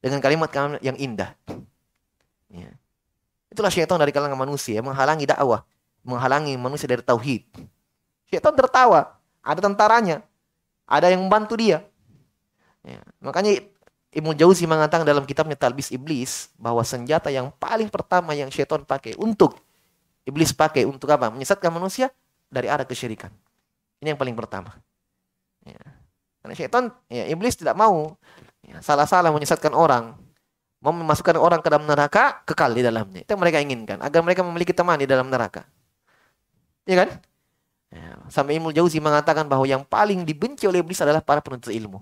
dengan 0.00 0.20
kalimat-kalimat 0.20 0.80
yang 0.80 0.96
indah. 0.96 1.36
Ya. 2.48 2.72
Itulah 3.52 3.72
syaitan 3.72 3.96
dari 4.00 4.12
kalangan 4.12 4.36
manusia, 4.36 4.80
menghalangi 4.80 5.28
dakwah, 5.28 5.64
menghalangi 6.04 6.56
manusia 6.56 6.88
dari 6.88 7.04
tauhid. 7.04 7.44
Syaitan 8.28 8.54
tertawa, 8.56 9.20
ada 9.40 9.60
tentaranya, 9.60 10.22
ada 10.84 11.08
yang 11.08 11.20
membantu 11.24 11.56
dia. 11.56 11.84
Ya. 12.84 13.00
Makanya 13.20 13.64
Ibnu 14.10 14.34
Jauzi 14.34 14.66
mengatakan 14.66 15.06
dalam 15.06 15.22
kitabnya 15.22 15.54
Talbis 15.54 15.92
Iblis 15.94 16.50
bahwa 16.58 16.82
senjata 16.82 17.30
yang 17.30 17.52
paling 17.56 17.86
pertama 17.88 18.34
yang 18.34 18.50
syaitan 18.50 18.82
pakai 18.82 19.14
untuk 19.16 19.54
iblis 20.24 20.52
pakai 20.52 20.84
untuk 20.84 21.08
apa? 21.12 21.28
Menyesatkan 21.32 21.70
manusia 21.72 22.10
dari 22.50 22.66
arah 22.66 22.84
kesyirikan. 22.84 23.30
Ini 24.00 24.16
yang 24.16 24.20
paling 24.20 24.34
pertama. 24.36 24.76
Ya. 25.64 25.80
Karena 26.40 26.54
syaitan, 26.56 26.84
ya, 27.12 27.28
iblis 27.28 27.52
tidak 27.52 27.76
mau 27.76 28.16
ya, 28.64 28.80
salah-salah 28.80 29.28
menyesatkan 29.30 29.76
orang. 29.76 30.16
Mau 30.80 30.96
memasukkan 30.96 31.36
orang 31.36 31.60
ke 31.60 31.68
dalam 31.68 31.84
neraka, 31.84 32.40
kekal 32.48 32.72
di 32.72 32.80
dalamnya. 32.80 33.20
Itu 33.20 33.36
yang 33.36 33.42
mereka 33.44 33.60
inginkan. 33.60 34.00
Agar 34.00 34.24
mereka 34.24 34.40
memiliki 34.40 34.72
teman 34.72 34.96
di 34.96 35.04
dalam 35.04 35.28
neraka. 35.28 35.68
Iya 36.88 37.04
kan? 37.04 37.10
Ya, 37.92 38.16
sampai 38.32 38.56
Ibnu 38.56 38.72
Jauzi 38.72 38.96
mengatakan 39.02 39.44
bahwa 39.44 39.68
yang 39.68 39.84
paling 39.84 40.24
dibenci 40.24 40.64
oleh 40.64 40.80
iblis 40.80 40.96
adalah 41.04 41.20
para 41.20 41.44
penuntut 41.44 41.68
ilmu. 41.68 42.00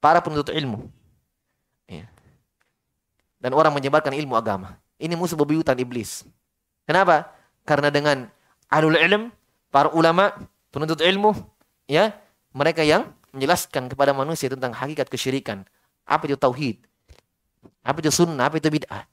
Para 0.00 0.24
penuntut 0.24 0.54
ilmu. 0.56 0.88
Ya. 1.84 2.08
Dan 3.36 3.52
orang 3.52 3.74
menyebarkan 3.76 4.16
ilmu 4.16 4.32
agama. 4.32 4.80
Ini 4.96 5.12
musuh 5.18 5.36
bebuyutan 5.36 5.76
iblis. 5.76 6.24
Kenapa? 6.86 7.30
Karena 7.62 7.88
dengan 7.94 8.26
alul 8.72 8.98
ilm, 8.98 9.30
para 9.70 9.92
ulama, 9.94 10.34
penuntut 10.74 10.98
ilmu, 10.98 11.32
ya, 11.86 12.16
mereka 12.52 12.82
yang 12.82 13.08
menjelaskan 13.32 13.88
kepada 13.88 14.12
manusia 14.12 14.52
tentang 14.52 14.76
hakikat 14.76 15.08
kesyirikan. 15.08 15.64
Apa 16.04 16.28
itu 16.28 16.36
tauhid? 16.36 16.84
Apa 17.82 17.98
itu 18.04 18.10
sunnah? 18.12 18.50
Apa 18.50 18.60
itu 18.60 18.68
bid'ah? 18.68 19.08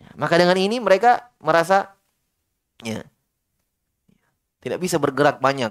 Ya, 0.00 0.08
maka 0.18 0.34
dengan 0.40 0.58
ini 0.58 0.82
mereka 0.82 1.30
merasa 1.38 1.94
ya, 2.82 3.06
tidak 4.64 4.82
bisa 4.82 4.98
bergerak 4.98 5.38
banyak. 5.38 5.70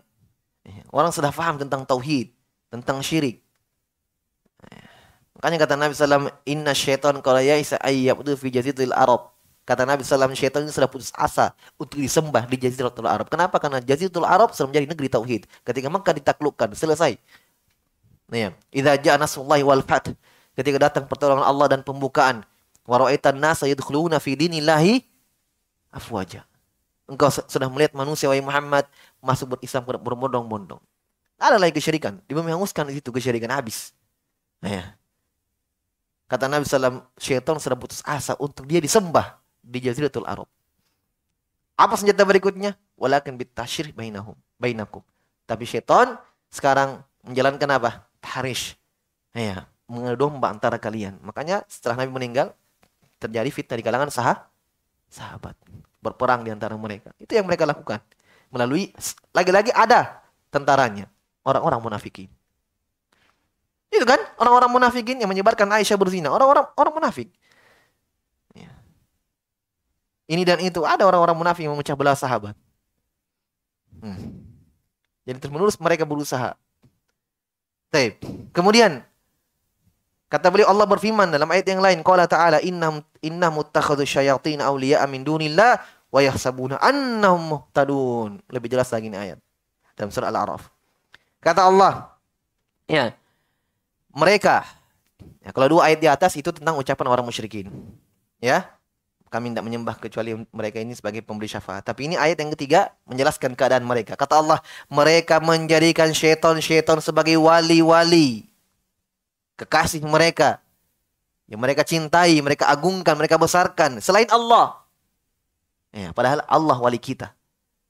Ya, 0.62 0.84
orang 0.94 1.12
sudah 1.12 1.34
paham 1.34 1.58
tentang 1.58 1.84
tauhid, 1.84 2.32
tentang 2.70 3.02
syirik. 3.04 3.42
Ya, 4.70 4.86
makanya 5.36 5.58
kata 5.66 5.74
Nabi 5.76 5.92
SAW, 5.98 6.32
Inna 6.48 6.72
syaitan 6.72 7.20
kalau 7.20 7.42
ya'isa 7.42 7.82
ayyabdu 7.82 8.38
fi 8.38 8.48
jazidil 8.54 8.94
Arab. 8.96 9.31
Kata 9.62 9.86
Nabi 9.86 10.02
SAW, 10.02 10.34
syaitan 10.34 10.66
ini 10.66 10.74
sudah 10.74 10.90
putus 10.90 11.14
asa 11.14 11.54
untuk 11.78 12.02
disembah 12.02 12.50
di 12.50 12.58
Jaziratul 12.58 13.06
Arab. 13.06 13.30
Kenapa? 13.30 13.62
Karena 13.62 13.78
Jaziratul 13.78 14.26
Arab 14.26 14.58
sudah 14.58 14.74
menjadi 14.74 14.90
negeri 14.90 15.08
tauhid. 15.08 15.42
Ketika 15.62 15.88
Mekah 15.88 16.14
ditaklukkan, 16.18 16.70
selesai. 16.74 17.22
Nah, 18.32 18.38
ya. 18.38 18.50
Idza 18.74 18.98
ja'a 18.98 19.18
nasrullahi 19.22 19.62
wal 19.62 19.86
fath. 19.86 20.18
Ketika 20.58 20.82
datang 20.82 21.06
pertolongan 21.06 21.46
Allah 21.46 21.78
dan 21.78 21.86
pembukaan. 21.86 22.42
Wa 22.90 23.06
ra'aitan 23.06 23.38
nasa 23.38 23.70
yadkhuluna 23.70 24.18
fi 24.18 24.34
dinillahi 24.34 25.06
afwaja. 25.94 26.42
Engkau 27.06 27.30
sudah 27.30 27.70
melihat 27.70 27.94
manusia 27.94 28.32
wahai 28.32 28.42
Muhammad 28.42 28.90
masuk 29.22 29.56
berislam 29.56 29.86
berbondong-bondong. 29.86 30.82
Ada 31.38 31.62
lagi 31.62 31.78
kesyirikan. 31.78 32.18
Di 32.26 32.34
bumi 32.34 32.50
hanguskan 32.50 32.90
itu 32.90 33.14
kesyirikan 33.14 33.54
habis. 33.54 33.94
Ya. 34.64 34.98
Kata 36.26 36.48
Nabi 36.48 36.64
SAW, 36.64 37.04
syaitan 37.20 37.60
sudah 37.60 37.76
putus 37.76 38.00
asa 38.08 38.34
untuk 38.40 38.64
dia 38.64 38.80
disembah 38.80 39.41
di 39.62 39.80
Jaziratul 39.80 40.26
Arab. 40.26 40.50
Apa 41.78 41.98
senjata 41.98 42.22
berikutnya? 42.26 42.78
Walakin 42.98 43.38
bitasyir 43.38 43.94
bainahum, 43.94 44.38
bainakum. 44.62 45.02
Tapi 45.50 45.66
syaitan 45.66 46.18
sekarang 46.54 47.02
menjalankan 47.26 47.70
apa? 47.74 48.06
Tahrish. 48.22 48.78
Ya, 49.34 49.66
mengadu 49.90 50.28
domba 50.28 50.52
antara 50.52 50.78
kalian. 50.78 51.18
Makanya 51.26 51.66
setelah 51.66 52.04
Nabi 52.04 52.12
meninggal 52.14 52.54
terjadi 53.18 53.50
fitnah 53.50 53.78
di 53.80 53.86
kalangan 53.86 54.10
sah 54.14 54.46
sahabat. 55.10 55.58
Berperang 56.02 56.46
di 56.46 56.50
antara 56.54 56.74
mereka. 56.78 57.14
Itu 57.18 57.38
yang 57.38 57.46
mereka 57.46 57.66
lakukan. 57.66 58.02
Melalui 58.50 58.92
lagi-lagi 59.32 59.70
ada 59.74 60.22
tentaranya. 60.50 61.08
Orang-orang 61.42 61.82
munafikin. 61.82 62.30
Itu 63.92 64.08
kan 64.08 64.18
orang-orang 64.40 64.72
munafikin 64.72 65.20
yang 65.20 65.28
menyebarkan 65.28 65.68
Aisyah 65.68 66.00
berzina. 66.00 66.32
Orang-orang 66.32 66.70
orang 66.80 66.94
munafik. 66.96 67.28
Ini 70.32 70.48
dan 70.48 70.64
itu. 70.64 70.88
Ada 70.88 71.04
orang-orang 71.04 71.36
munafik 71.36 71.68
yang 71.68 71.76
memecah 71.76 71.92
belah 72.00 72.16
sahabat. 72.16 72.56
Hmm. 74.00 74.48
Jadi 75.28 75.38
terus 75.44 75.52
menerus 75.52 75.76
mereka 75.76 76.08
berusaha. 76.08 76.56
Taib. 77.92 78.24
Kemudian 78.56 79.04
kata 80.32 80.48
beliau 80.48 80.72
Allah 80.72 80.88
berfirman 80.88 81.28
dalam 81.28 81.52
ayat 81.52 81.68
yang 81.68 81.84
lain, 81.84 82.00
qala 82.00 82.24
ta'ala 82.24 82.64
innahum 82.64 83.04
innahum 83.20 83.60
muttakhadhu 83.60 84.08
syayatin 84.08 84.64
awliya'a 84.64 85.04
min 85.12 85.28
dunillah 85.28 85.84
wa 86.08 86.20
yahsabuna 86.24 86.80
annahum 86.80 87.60
muhtadun. 87.60 88.40
Lebih 88.48 88.72
jelas 88.72 88.88
lagi 88.96 89.12
ini 89.12 89.20
ayat 89.20 89.38
dalam 90.00 90.10
surah 90.10 90.32
Al-A'raf. 90.32 90.72
Kata 91.44 91.68
Allah, 91.68 92.16
ya, 92.88 93.12
mereka 94.16 94.64
ya, 95.44 95.52
kalau 95.52 95.78
dua 95.78 95.92
ayat 95.92 96.00
di 96.00 96.08
atas 96.08 96.34
itu 96.40 96.50
tentang 96.56 96.80
ucapan 96.80 97.08
orang 97.12 97.28
musyrikin. 97.28 97.68
Ya, 98.40 98.72
kami 99.32 99.56
tidak 99.56 99.64
menyembah 99.64 99.96
kecuali 99.96 100.36
mereka 100.52 100.84
ini 100.84 100.92
sebagai 100.92 101.24
pemberi 101.24 101.48
syafaat. 101.48 101.88
Tapi 101.88 102.12
ini 102.12 102.16
ayat 102.20 102.36
yang 102.44 102.52
ketiga 102.52 102.92
menjelaskan 103.08 103.56
keadaan 103.56 103.88
mereka. 103.88 104.20
Kata 104.20 104.44
Allah, 104.44 104.60
mereka 104.92 105.40
menjadikan 105.40 106.12
syaitan-syaitan 106.12 107.00
sebagai 107.00 107.40
wali-wali. 107.40 108.52
Kekasih 109.56 110.04
mereka. 110.04 110.60
Yang 111.48 111.62
mereka 111.64 111.82
cintai, 111.88 112.36
mereka 112.44 112.68
agungkan, 112.68 113.16
mereka 113.16 113.40
besarkan. 113.40 114.04
Selain 114.04 114.28
Allah. 114.28 114.84
Ya, 115.96 116.12
padahal 116.12 116.44
Allah 116.44 116.78
wali 116.84 117.00
kita. 117.00 117.32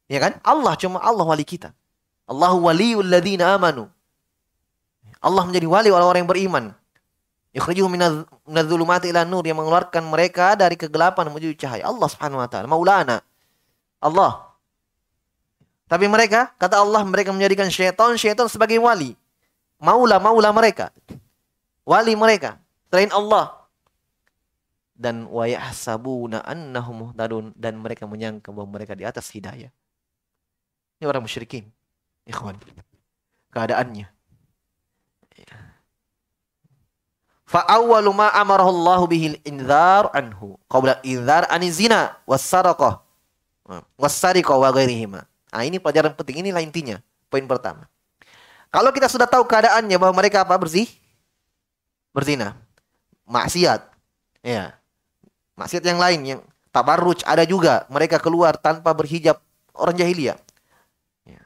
Ya 0.06 0.22
kan? 0.22 0.38
Allah 0.46 0.78
cuma 0.78 1.02
Allah 1.02 1.26
wali 1.26 1.42
kita. 1.42 1.74
Allahu 2.30 2.70
waliul 2.70 3.10
ladina 3.10 3.58
amanu. 3.58 3.90
Allah 5.18 5.44
menjadi 5.50 5.66
wali 5.66 5.90
orang-orang 5.90 6.22
yang 6.22 6.30
beriman. 6.30 6.66
Yukhrijuhum 7.52 7.92
minadh-dhulumati 7.92 9.12
ila 9.12 9.28
nur 9.28 9.44
yang 9.44 9.60
mengeluarkan 9.60 10.08
mereka 10.08 10.56
dari 10.56 10.80
kegelapan 10.80 11.28
menuju 11.28 11.52
cahaya. 11.60 11.84
Allah 11.84 12.08
Subhanahu 12.08 12.40
wa 12.40 12.48
taala, 12.48 12.68
Maulana. 12.72 13.20
Allah. 14.00 14.56
Tapi 15.92 16.08
mereka, 16.08 16.56
kata 16.56 16.80
Allah, 16.80 17.04
mereka 17.04 17.36
menjadikan 17.36 17.68
syaitan 17.68 18.16
syaitan 18.16 18.48
sebagai 18.48 18.80
wali. 18.80 19.20
Maula 19.84 20.16
maula 20.24 20.56
mereka. 20.56 20.96
Wali 21.84 22.16
mereka 22.16 22.56
selain 22.88 23.12
Allah. 23.12 23.68
Dan 24.96 25.28
wa 25.28 25.44
yahsabuna 25.44 26.46
annahum 26.48 27.10
muhtadun 27.10 27.52
dan 27.58 27.76
mereka 27.82 28.08
menyangka 28.08 28.54
bahwa 28.56 28.80
mereka 28.80 28.96
di 28.96 29.04
atas 29.04 29.28
hidayah. 29.34 29.74
Ini 31.02 31.04
orang 31.10 31.26
musyrikin. 31.26 31.68
Ikhwan. 32.30 32.56
Keadaannya. 33.52 34.08
Ya 35.36 35.58
Fa 37.52 37.68
awwalu 37.68 38.16
ma 38.16 38.32
amarahullahu 38.32 39.12
bihil 39.12 39.36
inzar 39.44 40.08
anhu 40.16 40.56
qabla 40.72 41.04
inzar 41.04 41.44
anizina 41.52 42.16
was-saraqah 42.24 43.04
was-sariqah 44.00 44.56
wa 44.56 44.72
ghairihima. 44.72 45.28
Nah, 45.52 45.64
ini 45.68 45.76
pelajaran 45.76 46.16
penting 46.16 46.48
inilah 46.48 46.64
intinya. 46.64 47.04
Poin 47.28 47.44
pertama. 47.44 47.92
Kalau 48.72 48.88
kita 48.96 49.12
sudah 49.12 49.28
tahu 49.28 49.44
keadaannya 49.44 50.00
bahwa 50.00 50.16
mereka 50.16 50.48
apa 50.48 50.56
bersih? 50.56 50.88
Berzina. 52.16 52.56
Maksiat. 53.28 53.84
Ya. 54.48 54.80
Maksiat 55.60 55.84
yang 55.84 56.00
lain 56.00 56.20
yang 56.24 56.40
tabarruj 56.72 57.20
ada 57.28 57.44
juga. 57.44 57.84
Mereka 57.92 58.24
keluar 58.24 58.56
tanpa 58.56 58.96
berhijab 58.96 59.44
orang 59.76 60.00
jahiliyah. 60.00 60.40
Ya. 61.28 61.44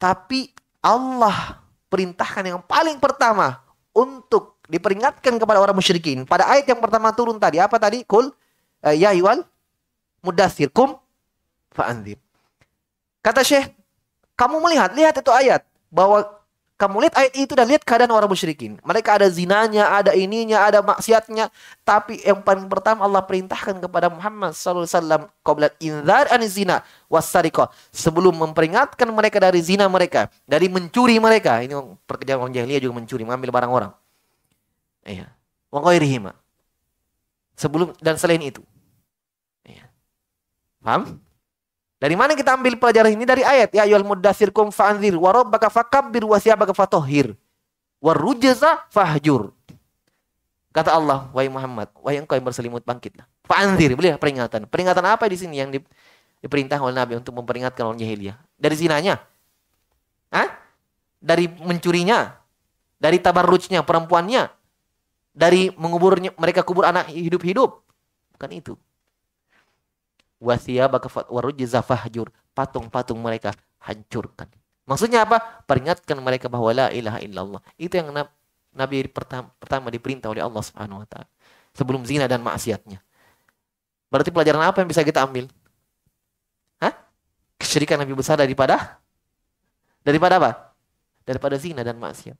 Tapi 0.00 0.48
Allah 0.80 1.60
perintahkan 1.92 2.56
yang 2.56 2.60
paling 2.64 2.96
pertama 2.96 3.60
untuk 3.92 4.51
diperingatkan 4.70 5.34
kepada 5.38 5.58
orang 5.58 5.74
musyrikin. 5.74 6.26
Pada 6.26 6.46
ayat 6.50 6.68
yang 6.68 6.78
pertama 6.78 7.10
turun 7.10 7.38
tadi 7.38 7.58
apa 7.58 7.78
tadi? 7.78 8.06
Kul 8.06 8.30
uh, 8.30 8.94
ya 8.94 9.14
ayyuhal 9.14 9.42
mudaththir 10.22 10.70
kum 10.70 10.98
fa'anzir. 11.74 12.18
Kata 13.22 13.46
Syekh, 13.46 13.70
kamu 14.34 14.58
melihat, 14.58 14.90
lihat 14.94 15.14
itu 15.14 15.30
ayat 15.30 15.62
bahwa 15.86 16.26
kamu 16.82 17.06
lihat 17.06 17.14
ayat 17.14 17.34
itu 17.38 17.54
dan 17.54 17.70
lihat 17.70 17.86
keadaan 17.86 18.10
orang 18.10 18.26
musyrikin. 18.26 18.74
Mereka 18.82 19.14
ada 19.14 19.30
zinanya, 19.30 19.86
ada 19.94 20.18
ininya, 20.18 20.66
ada 20.66 20.82
maksiatnya. 20.82 21.46
Tapi 21.86 22.18
yang 22.26 22.42
paling 22.42 22.66
pertama 22.66 23.06
Allah 23.06 23.22
perintahkan 23.22 23.78
kepada 23.78 24.10
Muhammad 24.10 24.50
SAW. 24.50 25.30
Qoblat 25.46 25.78
inzar 25.78 26.26
an 26.26 26.42
zina. 26.42 26.82
Sebelum 27.94 28.34
memperingatkan 28.34 29.06
mereka 29.14 29.38
dari 29.38 29.62
zina 29.62 29.86
mereka. 29.86 30.26
Dari 30.42 30.66
mencuri 30.66 31.22
mereka. 31.22 31.62
Ini 31.62 31.78
pekerjaan 32.02 32.42
orang 32.42 32.50
jahiliyah 32.58 32.82
juga 32.82 32.98
mencuri. 32.98 33.22
Mengambil 33.22 33.54
barang 33.54 33.70
orang. 33.70 33.92
Iya. 35.02 35.30
Wa 35.72 35.82
Sebelum 37.58 37.94
dan 38.00 38.16
selain 38.16 38.42
itu. 38.42 38.62
Iya. 39.66 39.86
Paham? 40.82 41.20
Dari 42.02 42.18
mana 42.18 42.34
kita 42.34 42.58
ambil 42.58 42.74
pelajaran 42.74 43.14
ini? 43.14 43.22
Dari 43.22 43.46
ayat. 43.46 43.70
Ya 43.70 43.86
ayyuhal 43.86 44.02
muddathir 44.02 44.50
kum 44.50 44.74
fa'anzir 44.74 45.14
wa 45.14 45.30
rabbaka 45.30 45.70
fakabbir 45.70 46.26
wa 46.26 46.34
siyabaka 46.34 46.74
fatahhir. 46.74 47.38
Wa 48.02 48.10
rujza 48.10 48.82
fahjur. 48.90 49.54
Kata 50.72 50.96
Allah, 50.96 51.28
wahai 51.36 51.52
Muhammad, 51.52 51.92
wahai 52.00 52.16
engkau 52.16 52.32
yang 52.32 52.48
berselimut 52.48 52.80
bangkitlah. 52.82 53.28
Fa'anzir, 53.44 53.92
beliau 53.92 54.16
peringatan. 54.16 54.64
Peringatan 54.66 55.04
apa 55.04 55.28
di 55.28 55.36
sini 55.36 55.60
yang 55.60 55.68
di, 55.68 55.84
diperintah 56.40 56.80
oleh 56.80 56.96
Nabi 56.96 57.20
untuk 57.20 57.36
memperingatkan 57.36 57.84
orang 57.84 58.00
jahiliyah? 58.00 58.40
Dari 58.56 58.74
zinanya? 58.74 59.20
Hah? 60.32 60.48
Dari 61.20 61.46
mencurinya? 61.60 62.40
Dari 62.96 63.20
tabarrujnya 63.20 63.84
perempuannya? 63.84 64.61
Dari 65.32 65.72
menguburnya 65.74 66.36
mereka 66.36 66.60
kubur 66.60 66.84
anak 66.84 67.08
hidup-hidup? 67.08 67.80
Bukan 68.36 68.50
itu 68.52 68.76
wasiyabaka 70.42 71.06
warujza 71.30 71.80
fahjur. 71.86 72.28
Patung-patung 72.52 73.16
mereka 73.22 73.54
hancurkan. 73.80 74.50
Maksudnya 74.84 75.24
apa? 75.24 75.38
Peringatkan 75.64 76.18
mereka 76.18 76.50
bahwa 76.50 76.74
la 76.74 76.86
ilaha 76.90 77.22
illallah. 77.22 77.62
Itu 77.78 77.96
yang 77.96 78.10
Nabi 78.74 79.06
pertama, 79.08 79.48
pertama 79.56 79.88
diperintah 79.88 80.28
oleh 80.28 80.42
Allah 80.42 80.60
Subhanahu 80.60 81.06
wa 81.06 81.08
taala. 81.08 81.30
Sebelum 81.72 82.04
zina 82.04 82.28
dan 82.28 82.44
maksiatnya. 82.44 83.00
Berarti 84.12 84.28
pelajaran 84.28 84.60
apa 84.60 84.84
yang 84.84 84.90
bisa 84.90 85.00
kita 85.00 85.24
ambil? 85.24 85.48
Hah? 86.82 86.92
Kesyirikan 87.56 87.96
lebih 88.04 88.18
besar 88.20 88.36
daripada 88.36 89.00
daripada 90.04 90.36
apa? 90.36 90.50
Daripada 91.24 91.56
zina 91.56 91.80
dan 91.80 91.96
maksiat. 91.96 92.36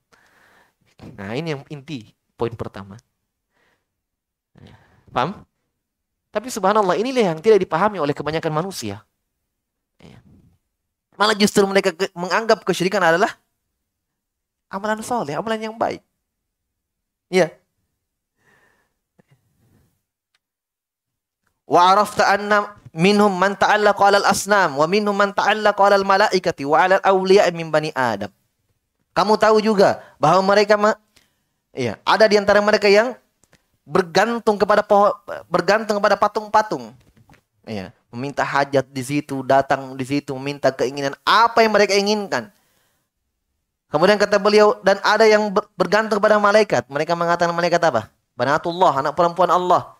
Nah, 1.16 1.32
ini 1.32 1.56
yang 1.56 1.62
inti 1.72 2.12
poin 2.42 2.50
pertama. 2.58 2.98
Paham? 5.14 5.46
Tapi 6.34 6.50
subhanallah 6.50 6.98
inilah 6.98 7.30
yang 7.30 7.38
tidak 7.38 7.62
dipahami 7.62 8.02
oleh 8.02 8.10
kebanyakan 8.10 8.50
manusia. 8.50 9.06
Ya. 10.02 10.18
Malah 11.14 11.38
justru 11.38 11.62
mereka 11.70 11.94
menganggap 12.18 12.66
kesyirikan 12.66 12.98
adalah 12.98 13.30
amalan 14.66 14.98
soleh, 15.06 15.38
amalan 15.38 15.70
yang 15.70 15.76
baik. 15.78 16.02
Ya. 17.30 17.54
Wa 21.68 21.94
arafta 21.94 22.26
anna 22.26 22.74
minhum 22.90 23.30
man 23.30 23.54
ta'allaqa 23.54 24.02
'alal 24.02 24.26
asnam 24.26 24.82
wa 24.82 24.86
minhum 24.90 25.14
man 25.14 25.30
ta'allaqa 25.30 25.78
'alal 25.78 26.02
malaikati 26.02 26.66
wa 26.66 26.82
'alal 26.82 27.04
awliya 27.06 27.46
min 27.54 27.70
bani 27.70 27.94
Adam. 27.94 28.34
Kamu 29.12 29.36
tahu 29.36 29.60
juga 29.60 30.00
bahwa 30.16 30.40
mereka 30.56 30.80
ya, 31.72 31.98
ada 32.04 32.24
di 32.28 32.36
antara 32.38 32.60
mereka 32.60 32.86
yang 32.88 33.16
bergantung 33.82 34.54
kepada 34.60 34.86
bergantung 35.50 35.98
kepada 35.98 36.16
patung-patung. 36.16 36.94
Ya, 37.66 37.94
meminta 38.10 38.42
hajat 38.42 38.86
di 38.90 39.02
situ, 39.02 39.42
datang 39.46 39.94
di 39.96 40.04
situ, 40.04 40.34
meminta 40.36 40.70
keinginan 40.70 41.16
apa 41.22 41.62
yang 41.64 41.72
mereka 41.72 41.94
inginkan. 41.94 42.50
Kemudian 43.92 44.16
kata 44.16 44.40
beliau 44.40 44.80
dan 44.80 44.96
ada 45.04 45.28
yang 45.28 45.52
bergantung 45.76 46.16
kepada 46.16 46.40
malaikat. 46.40 46.88
Mereka 46.88 47.12
mengatakan 47.12 47.52
malaikat 47.52 47.82
apa? 47.84 48.08
Banatullah, 48.32 49.04
anak 49.04 49.12
perempuan 49.12 49.52
Allah. 49.52 49.92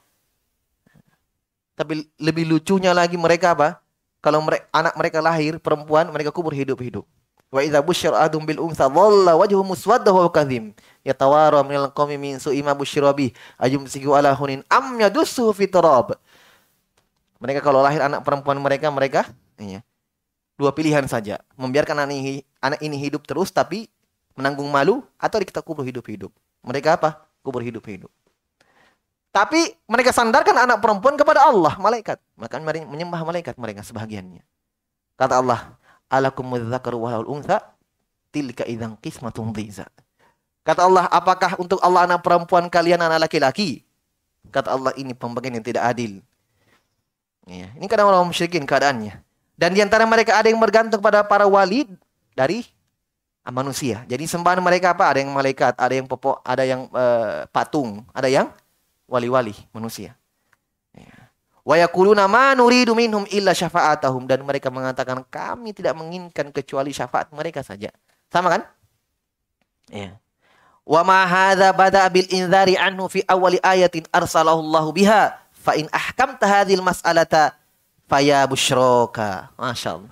Tapi 1.76 2.08
lebih 2.16 2.48
lucunya 2.48 2.96
lagi 2.96 3.20
mereka 3.20 3.52
apa? 3.52 3.85
Kalau 4.24 4.40
mereka, 4.40 4.64
anak 4.72 4.94
mereka 4.96 5.18
lahir 5.20 5.61
perempuan, 5.61 6.08
mereka 6.08 6.32
kubur 6.32 6.56
hidup-hidup. 6.56 7.04
Wa 7.52 7.60
idza 7.60 7.84
busyira 7.84 8.24
adum 8.24 8.48
bil 8.48 8.56
untha 8.64 8.88
dhalla 8.88 9.36
wajhu 9.36 9.60
muswadda 9.60 10.08
wa 10.08 10.24
kadhim. 10.32 10.72
Yatawara 11.04 11.60
minal 11.60 11.92
qawmi 11.92 12.16
min 12.16 12.40
su'i 12.40 12.64
ma 12.64 12.72
busyira 12.72 13.12
bi. 13.12 13.28
Ajumsiku 13.60 14.16
ala 14.16 14.32
hunin 14.32 14.64
am 14.72 14.96
yadussu 14.96 15.52
fi 15.52 15.68
turab. 15.68 16.16
Mereka 17.44 17.60
kalau 17.60 17.84
lahir 17.84 18.00
anak 18.00 18.24
perempuan 18.24 18.56
mereka, 18.56 18.88
mereka 18.88 19.28
iya, 19.60 19.84
dua 20.56 20.72
pilihan 20.72 21.04
saja. 21.04 21.44
Membiarkan 21.60 22.08
anak 22.08 22.16
ini, 22.16 22.40
anak 22.62 22.80
ini 22.80 22.96
hidup 22.96 23.28
terus 23.28 23.52
tapi 23.52 23.90
menanggung 24.32 24.70
malu 24.72 25.04
atau 25.20 25.36
kita 25.42 25.60
kubur 25.60 25.84
hidup-hidup. 25.84 26.32
Mereka 26.64 26.96
apa? 26.96 27.26
Kubur 27.44 27.60
hidup-hidup. 27.60 28.08
Tapi 29.32 29.76
mereka 29.88 30.12
sandarkan 30.12 30.54
anak 30.54 30.78
perempuan 30.78 31.16
kepada 31.16 31.48
Allah, 31.48 31.74
malaikat. 31.80 32.20
Maka 32.36 32.60
menyembah 32.62 33.24
malaikat 33.24 33.56
mereka 33.56 33.80
sebahagiannya. 33.80 34.44
Kata 35.16 35.40
Allah, 35.40 35.72
alakumul 36.12 36.68
dzakaru 36.68 37.01
wal 37.01 37.25
untha 37.25 37.72
tilka 38.29 38.68
idzan 38.68 39.01
qismatun 39.01 39.57
dhiza. 39.57 39.88
Kata 40.62 40.87
Allah, 40.87 41.11
apakah 41.11 41.59
untuk 41.59 41.83
Allah 41.83 42.07
anak 42.07 42.22
perempuan 42.22 42.70
kalian 42.70 43.03
anak 43.03 43.27
laki-laki? 43.27 43.83
Kata 44.53 44.77
Allah, 44.77 44.92
ini 44.94 45.11
pembagian 45.11 45.59
yang 45.59 45.66
tidak 45.66 45.83
adil. 45.90 46.22
Ya, 47.51 47.75
ini 47.75 47.90
kadang 47.90 48.07
orang 48.14 48.22
musyrikin 48.31 48.62
keadaannya. 48.62 49.18
Dan 49.59 49.75
di 49.75 49.83
antara 49.83 50.07
mereka 50.07 50.38
ada 50.38 50.46
yang 50.46 50.62
bergantung 50.62 51.03
pada 51.03 51.27
para 51.27 51.51
wali 51.51 51.90
dari 52.38 52.62
manusia. 53.51 54.07
Jadi 54.07 54.22
sembahan 54.31 54.62
mereka 54.62 54.94
apa? 54.94 55.11
Ada 55.11 55.27
yang 55.27 55.35
malaikat, 55.35 55.75
ada 55.75 55.94
yang 55.98 56.07
popok, 56.07 56.38
ada 56.46 56.62
yang 56.62 56.87
uh, 56.94 57.42
patung, 57.51 58.07
ada 58.14 58.31
yang 58.31 58.55
wali-wali 59.11 59.55
manusia. 59.75 60.14
Wa 61.62 61.79
ma 62.27 62.59
nuridu 62.59 62.90
minhum 62.98 63.22
illa 63.31 63.55
syafa'atahum 63.55 64.27
dan 64.27 64.42
mereka 64.42 64.66
mengatakan 64.66 65.22
kami 65.31 65.70
tidak 65.70 65.94
menginginkan 65.94 66.51
kecuali 66.51 66.90
syafaat 66.90 67.31
mereka 67.31 67.62
saja. 67.62 67.94
Sama 68.35 68.51
kan? 68.51 68.62
Ya. 69.87 70.18
Wa 70.83 71.07
ma 71.07 71.22
hadza 71.22 71.70
bil 72.11 72.27
inzari 72.35 72.75
anhu 72.75 73.07
fi 73.07 73.22
ayatin 73.62 74.03
arsalahu 74.11 74.59
Allah 74.59 74.87
biha 74.90 75.22
fa 75.55 75.79
in 75.79 75.87
ahkamta 75.94 76.42
hadhil 76.42 76.83
mas'alata 76.83 77.55
faya 78.11 78.42
busyraka. 78.51 79.55
Masyaallah. 79.55 80.11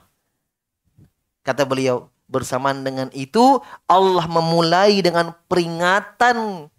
Kata 1.42 1.66
beliau, 1.66 2.06
bersamaan 2.30 2.86
dengan 2.86 3.10
itu 3.10 3.58
Allah 3.90 4.30
memulai 4.30 5.02
dengan 5.02 5.34
peringatan 5.50 6.70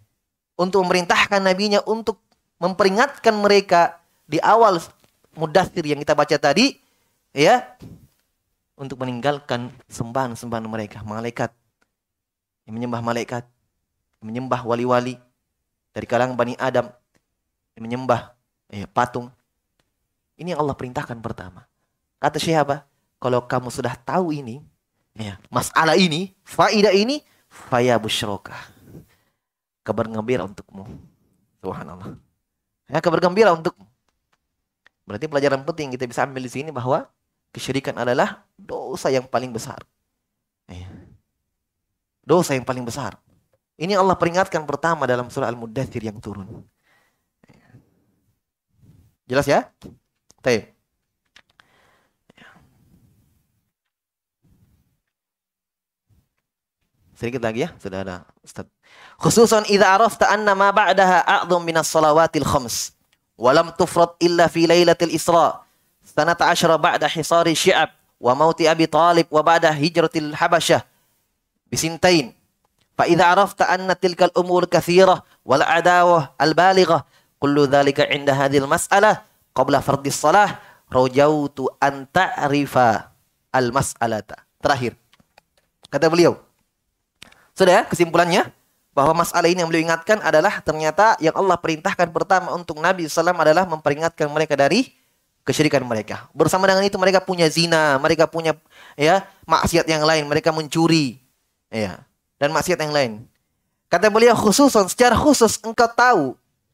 untuk 0.56 0.80
memerintahkan 0.88 1.44
nabinya 1.44 1.84
untuk 1.84 2.16
memperingatkan 2.56 3.36
mereka 3.36 4.01
di 4.26 4.38
awal 4.42 4.78
mudathir 5.36 5.84
yang 5.84 6.00
kita 6.00 6.12
baca 6.12 6.36
tadi 6.36 6.76
ya 7.32 7.64
untuk 8.76 9.00
meninggalkan 9.00 9.72
sembahan-sembahan 9.88 10.66
mereka 10.68 10.98
malaikat 11.04 11.52
yang 12.68 12.78
menyembah 12.78 13.00
malaikat 13.02 13.44
yang 14.20 14.26
menyembah 14.32 14.60
wali-wali 14.64 15.18
dari 15.92 16.06
kalangan 16.08 16.38
Bani 16.38 16.54
Adam 16.56 16.88
yang 17.76 17.82
menyembah 17.84 18.32
ya, 18.72 18.88
patung. 18.88 19.28
Ini 20.36 20.56
yang 20.56 20.64
Allah 20.64 20.76
perintahkan 20.76 21.18
pertama. 21.20 21.68
Kata 22.16 22.40
siapa 22.40 22.88
kalau 23.20 23.44
kamu 23.44 23.68
sudah 23.68 23.92
tahu 23.98 24.32
ini 24.32 24.62
ya 25.12 25.36
masalah 25.52 25.98
ini 25.98 26.32
faidah 26.46 26.94
ini 26.94 27.20
faya 27.50 28.00
busyroka. 28.00 28.56
Kabar 29.82 30.06
gembira 30.08 30.46
untukmu. 30.46 30.86
Subhanallah. 31.60 32.16
Ya 32.88 33.02
kabar 33.02 33.18
gembira 33.20 33.52
untukmu 33.52 33.91
Berarti 35.12 35.28
pelajaran 35.28 35.60
penting 35.68 35.92
kita 35.92 36.08
bisa 36.08 36.24
ambil 36.24 36.40
di 36.40 36.48
sini 36.48 36.72
bahwa 36.72 37.04
kesyirikan 37.52 37.92
adalah 38.00 38.48
dosa 38.56 39.12
yang 39.12 39.28
paling 39.28 39.52
besar. 39.52 39.84
Iya. 40.72 40.88
Dosa 42.24 42.56
yang 42.56 42.64
paling 42.64 42.80
besar. 42.80 43.20
Ini 43.76 44.00
Allah 44.00 44.16
peringatkan 44.16 44.64
pertama 44.64 45.04
dalam 45.04 45.28
surah 45.28 45.52
Al-Muddathir 45.52 46.00
yang 46.00 46.16
turun. 46.16 46.64
Jelas 49.28 49.44
ya? 49.44 49.68
Baik. 50.40 50.72
Sedikit 57.12 57.44
lagi 57.44 57.68
ya, 57.68 57.70
sudah 57.76 58.00
ada 58.00 58.16
Ustaz. 58.40 58.64
Khususan 59.20 59.68
idza 59.68 59.92
arafta 59.92 60.32
anna 60.32 60.56
ma 60.56 60.72
ba'daha 60.72 61.20
a'dham 61.44 61.60
minas 61.60 61.92
salawatil 61.92 62.48
khams 62.48 62.96
wa 63.38 63.50
lam 63.52 63.72
tufrad 63.76 64.16
illa 64.20 64.48
fi 64.48 64.66
lailatil 64.66 65.12
Isra. 65.12 65.62
Sanata 66.02 66.50
asyra 66.50 66.76
ba'da 66.76 67.06
hisari 67.06 67.54
Syi'ab 67.54 67.92
wa 68.18 68.32
mauti 68.34 68.66
Abi 68.66 68.90
Talib 68.90 69.30
wa 69.30 69.42
ba'da 69.42 69.70
hijratil 69.70 70.34
Habasyah 70.34 70.82
bisintain. 71.70 72.34
Tilkal 73.98 74.30
umur 74.38 74.70
katsirah 74.70 75.26
wal 75.42 75.64
adawah 75.64 76.30
al 76.38 76.54
balighah 76.54 77.02
kullu 77.42 77.66
dhalika 77.66 78.06
'inda 78.06 78.30
hadhil 78.30 78.70
mas'alah 78.70 79.26
qabla 79.50 79.82
fardis 79.82 80.14
salah 80.14 80.62
rajautu 80.86 81.66
an 81.82 82.06
ta'rifa 82.06 83.10
al 83.50 83.74
mas'alata. 83.74 84.38
Terakhir. 84.62 84.94
Kata 85.90 86.06
beliau, 86.06 86.38
sudah 87.52 87.82
ya 87.82 87.82
kesimpulannya 87.84 88.48
bahwa 88.92 89.24
masalah 89.24 89.48
ini 89.48 89.64
yang 89.64 89.68
beliau 89.72 89.88
ingatkan 89.88 90.20
adalah 90.20 90.60
ternyata 90.60 91.16
yang 91.18 91.32
Allah 91.32 91.56
perintahkan 91.56 92.12
pertama 92.12 92.52
untuk 92.52 92.76
Nabi 92.76 93.08
SAW 93.08 93.32
adalah 93.32 93.64
memperingatkan 93.64 94.28
mereka 94.28 94.52
dari 94.52 94.92
kesyirikan 95.42 95.82
mereka. 95.82 96.28
Bersama 96.36 96.68
dengan 96.68 96.84
itu 96.84 97.00
mereka 97.00 97.24
punya 97.24 97.48
zina, 97.48 97.96
mereka 97.98 98.28
punya 98.28 98.52
ya 98.94 99.24
maksiat 99.48 99.88
yang 99.88 100.04
lain, 100.04 100.28
mereka 100.28 100.52
mencuri, 100.52 101.18
ya 101.72 102.04
dan 102.36 102.52
maksiat 102.52 102.78
yang 102.78 102.92
lain. 102.92 103.12
Kata 103.88 104.08
beliau 104.12 104.36
khusus 104.36 104.72
secara 104.72 105.16
khusus 105.16 105.56
engkau 105.64 105.88
tahu 105.88 106.24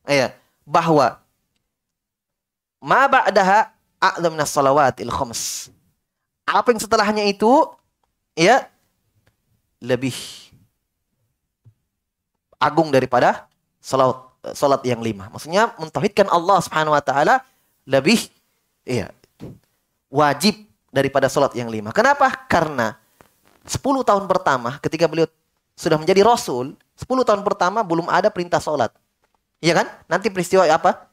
ya 0.07 0.35
bahwa 0.67 1.19
ma 2.83 3.07
ba'daha 3.07 3.71
a'dham 3.99 4.35
minas 4.35 4.51
salawatil 4.51 5.11
khams. 5.11 5.71
Apa 6.49 6.75
yang 6.75 6.81
setelahnya 6.83 7.25
itu 7.31 7.51
ya 8.35 8.67
lebih 9.79 10.15
agung 12.59 12.91
daripada 12.91 13.47
salat 13.81 14.29
salat 14.55 14.83
yang 14.87 15.03
lima. 15.03 15.31
Maksudnya 15.31 15.75
mentauhidkan 15.79 16.27
Allah 16.31 16.59
Subhanahu 16.63 16.95
wa 16.95 17.03
taala 17.03 17.43
lebih 17.89 18.31
iya 18.87 19.11
wajib 20.13 20.67
daripada 20.93 21.27
salat 21.29 21.53
yang 21.57 21.69
lima. 21.69 21.93
Kenapa? 21.93 22.31
Karena 22.49 22.97
10 23.69 23.81
tahun 23.83 24.25
pertama 24.25 24.81
ketika 24.81 25.05
beliau 25.05 25.29
sudah 25.77 26.01
menjadi 26.01 26.25
rasul, 26.25 26.73
10 26.97 27.07
tahun 27.29 27.45
pertama 27.45 27.85
belum 27.85 28.09
ada 28.09 28.33
perintah 28.33 28.59
salat. 28.59 28.89
Iya 29.61 29.85
kan? 29.85 29.87
Nanti 30.09 30.33
peristiwa 30.33 30.65
apa? 30.65 31.11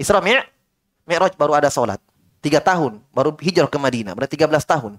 Isra 0.00 0.22
Mi'raj 0.22 1.34
baru 1.36 1.52
ada 1.58 1.68
salat. 1.68 2.00
Tiga 2.38 2.62
tahun 2.62 3.02
baru 3.10 3.34
hijrah 3.34 3.66
ke 3.66 3.76
Madinah, 3.76 4.14
berarti 4.14 4.38
13 4.38 4.62
tahun. 4.62 4.92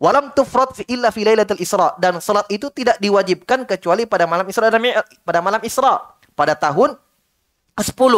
Walam 0.00 0.32
tufrad 0.32 0.72
fi 0.72 0.88
illa 0.88 1.12
fi 1.12 1.28
lailatul 1.28 1.60
Isra 1.60 1.92
dan 2.00 2.24
salat 2.24 2.48
itu 2.48 2.72
tidak 2.72 2.96
diwajibkan 3.04 3.68
kecuali 3.68 4.08
pada 4.08 4.24
malam 4.24 4.48
Isra 4.48 4.72
dan 4.72 4.80
pada 5.28 5.44
malam 5.44 5.60
Isra 5.60 6.16
pada 6.32 6.56
tahun 6.56 6.96
ke-10. 7.76 8.14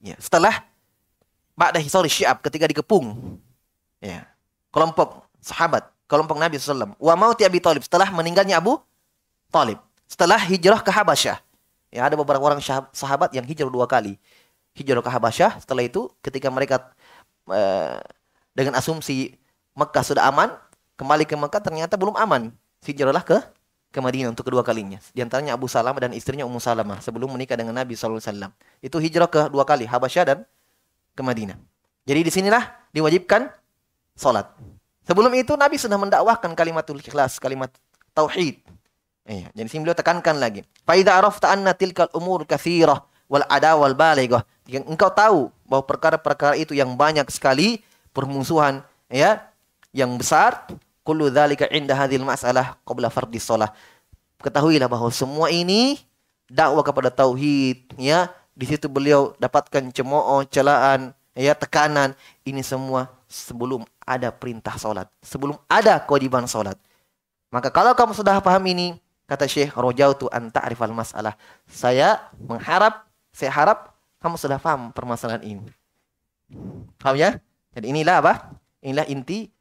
Ya, 0.00 0.16
setelah 0.16 0.64
Ba'da 1.52 1.78
hisari 1.78 2.08
Syi'ab 2.08 2.40
ketika 2.40 2.64
dikepung. 2.64 3.36
Ya. 4.00 4.24
Kelompok 4.72 5.28
sahabat, 5.44 5.84
kelompok 6.08 6.40
Nabi 6.40 6.56
SAW. 6.56 6.96
Wa 6.96 7.14
mauti 7.14 7.44
Abi 7.44 7.60
Talib 7.60 7.84
setelah 7.84 8.08
meninggalnya 8.08 8.56
Abu 8.56 8.80
Talib. 9.52 9.76
Setelah 10.08 10.40
hijrah 10.40 10.80
ke 10.80 10.88
Habasyah. 10.88 11.38
Ya, 11.94 12.08
ada 12.08 12.16
beberapa 12.18 12.42
orang 12.42 12.58
sahabat 12.90 13.30
yang 13.36 13.44
hijrah 13.46 13.70
dua 13.70 13.84
kali. 13.84 14.16
Hijrah 14.74 15.04
ke 15.04 15.10
Habasyah, 15.12 15.62
setelah 15.62 15.86
itu 15.86 16.10
ketika 16.24 16.50
mereka 16.50 16.90
uh, 17.46 18.02
dengan 18.50 18.74
asumsi 18.74 19.38
Mekah 19.74 20.04
sudah 20.06 20.24
aman, 20.30 20.54
kembali 20.94 21.26
ke 21.26 21.34
Mekah 21.34 21.62
ternyata 21.62 21.98
belum 21.98 22.14
aman. 22.14 22.54
Hijrahlah 22.86 23.26
ke 23.26 23.38
ke 23.94 24.02
Madinah 24.02 24.34
untuk 24.34 24.50
kedua 24.50 24.66
kalinya. 24.66 24.98
Di 25.14 25.22
antaranya 25.22 25.54
Abu 25.54 25.70
Salamah 25.70 26.02
dan 26.02 26.10
istrinya 26.10 26.42
Ummu 26.42 26.58
Salamah 26.58 26.98
sebelum 26.98 27.30
menikah 27.30 27.54
dengan 27.54 27.78
Nabi 27.78 27.94
SAW. 27.94 28.50
Itu 28.82 28.98
hijrah 28.98 29.30
ke 29.30 29.46
dua 29.54 29.62
kali, 29.62 29.86
Habasyah 29.86 30.24
dan 30.26 30.38
ke 31.14 31.22
Madinah. 31.22 31.54
Jadi 32.02 32.20
di 32.26 32.30
sinilah 32.34 32.90
diwajibkan 32.90 33.46
salat. 34.18 34.50
Sebelum 35.06 35.30
itu 35.38 35.54
Nabi 35.54 35.78
sudah 35.78 35.94
mendakwahkan 35.94 36.52
kalimatul 36.58 36.98
ikhlas, 36.98 37.38
kalimat 37.38 37.70
tauhid. 38.12 38.60
Iya, 39.24 39.48
jadi 39.56 39.68
sini 39.70 39.80
beliau 39.88 39.96
tekankan 39.96 40.36
lagi. 40.36 40.66
Fa 40.84 40.98
idza 40.98 41.16
arafta 41.16 41.48
anna 41.54 41.72
tilkal 41.72 42.12
umur 42.12 42.44
katsirah 42.44 43.00
wal 43.30 43.46
ada 43.48 43.78
wal 43.78 43.96
balighah. 43.96 44.44
Engkau 44.68 45.08
tahu 45.14 45.40
bahwa 45.64 45.84
perkara-perkara 45.86 46.60
itu 46.60 46.76
yang 46.76 46.92
banyak 46.92 47.24
sekali 47.32 47.80
permusuhan 48.12 48.84
ya 49.08 49.53
yang 49.94 50.10
besar, 50.18 50.66
kullu 51.06 51.30
dzalika 51.30 51.70
inda 51.70 51.94
hadhil 51.94 52.26
mas'alah 52.26 52.74
qabla 52.82 53.06
fardhi 53.08 53.38
shalah. 53.38 53.70
Ketahuilah 54.42 54.90
bahwa 54.90 55.08
semua 55.14 55.48
ini 55.54 56.02
dakwah 56.50 56.82
kepada 56.82 57.14
tauhid, 57.14 57.94
ya. 57.96 58.28
Di 58.54 58.66
situ 58.66 58.90
beliau 58.90 59.32
dapatkan 59.38 59.94
cemooh, 59.94 60.42
celaan, 60.50 61.14
ya, 61.38 61.54
tekanan. 61.54 62.18
Ini 62.42 62.60
semua 62.66 63.08
sebelum 63.30 63.86
ada 64.02 64.34
perintah 64.34 64.74
salat, 64.76 65.06
sebelum 65.22 65.56
ada 65.70 66.02
kewajiban 66.02 66.44
salat. 66.50 66.76
Maka 67.48 67.70
kalau 67.70 67.94
kamu 67.94 68.12
sudah 68.18 68.42
paham 68.42 68.66
ini, 68.66 68.98
kata 69.30 69.46
Syekh 69.46 69.78
Rojautu 69.78 70.26
an 70.34 70.50
ta'rifal 70.50 70.90
masalah. 70.90 71.38
Saya 71.70 72.18
mengharap, 72.42 73.06
saya 73.30 73.54
harap 73.54 73.94
kamu 74.18 74.36
sudah 74.38 74.58
paham 74.58 74.90
permasalahan 74.90 75.42
ini. 75.46 75.64
Paham 76.98 77.14
ya? 77.14 77.38
Jadi 77.74 77.94
inilah 77.94 78.18
apa? 78.18 78.54
Inilah 78.82 79.06
inti 79.06 79.53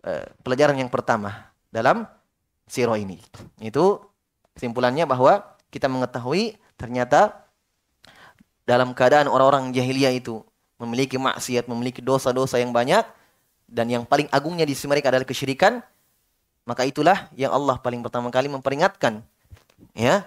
Eh, 0.00 0.26
pelajaran 0.40 0.80
yang 0.80 0.88
pertama 0.88 1.52
dalam 1.68 2.08
siro 2.64 2.96
ini. 2.96 3.20
Itu 3.60 4.00
kesimpulannya 4.56 5.04
bahwa 5.04 5.44
kita 5.68 5.92
mengetahui 5.92 6.56
ternyata 6.80 7.44
dalam 8.64 8.96
keadaan 8.96 9.28
orang-orang 9.28 9.76
jahiliyah 9.76 10.16
itu 10.16 10.40
memiliki 10.80 11.20
maksiat, 11.20 11.68
memiliki 11.68 12.00
dosa-dosa 12.00 12.56
yang 12.56 12.72
banyak 12.72 13.04
dan 13.68 13.92
yang 13.92 14.08
paling 14.08 14.24
agungnya 14.32 14.64
di 14.64 14.72
sisi 14.72 14.88
mereka 14.88 15.12
adalah 15.12 15.28
kesyirikan, 15.28 15.84
maka 16.64 16.88
itulah 16.88 17.28
yang 17.36 17.52
Allah 17.52 17.76
paling 17.76 18.00
pertama 18.00 18.32
kali 18.32 18.48
memperingatkan 18.48 19.20
ya 19.92 20.24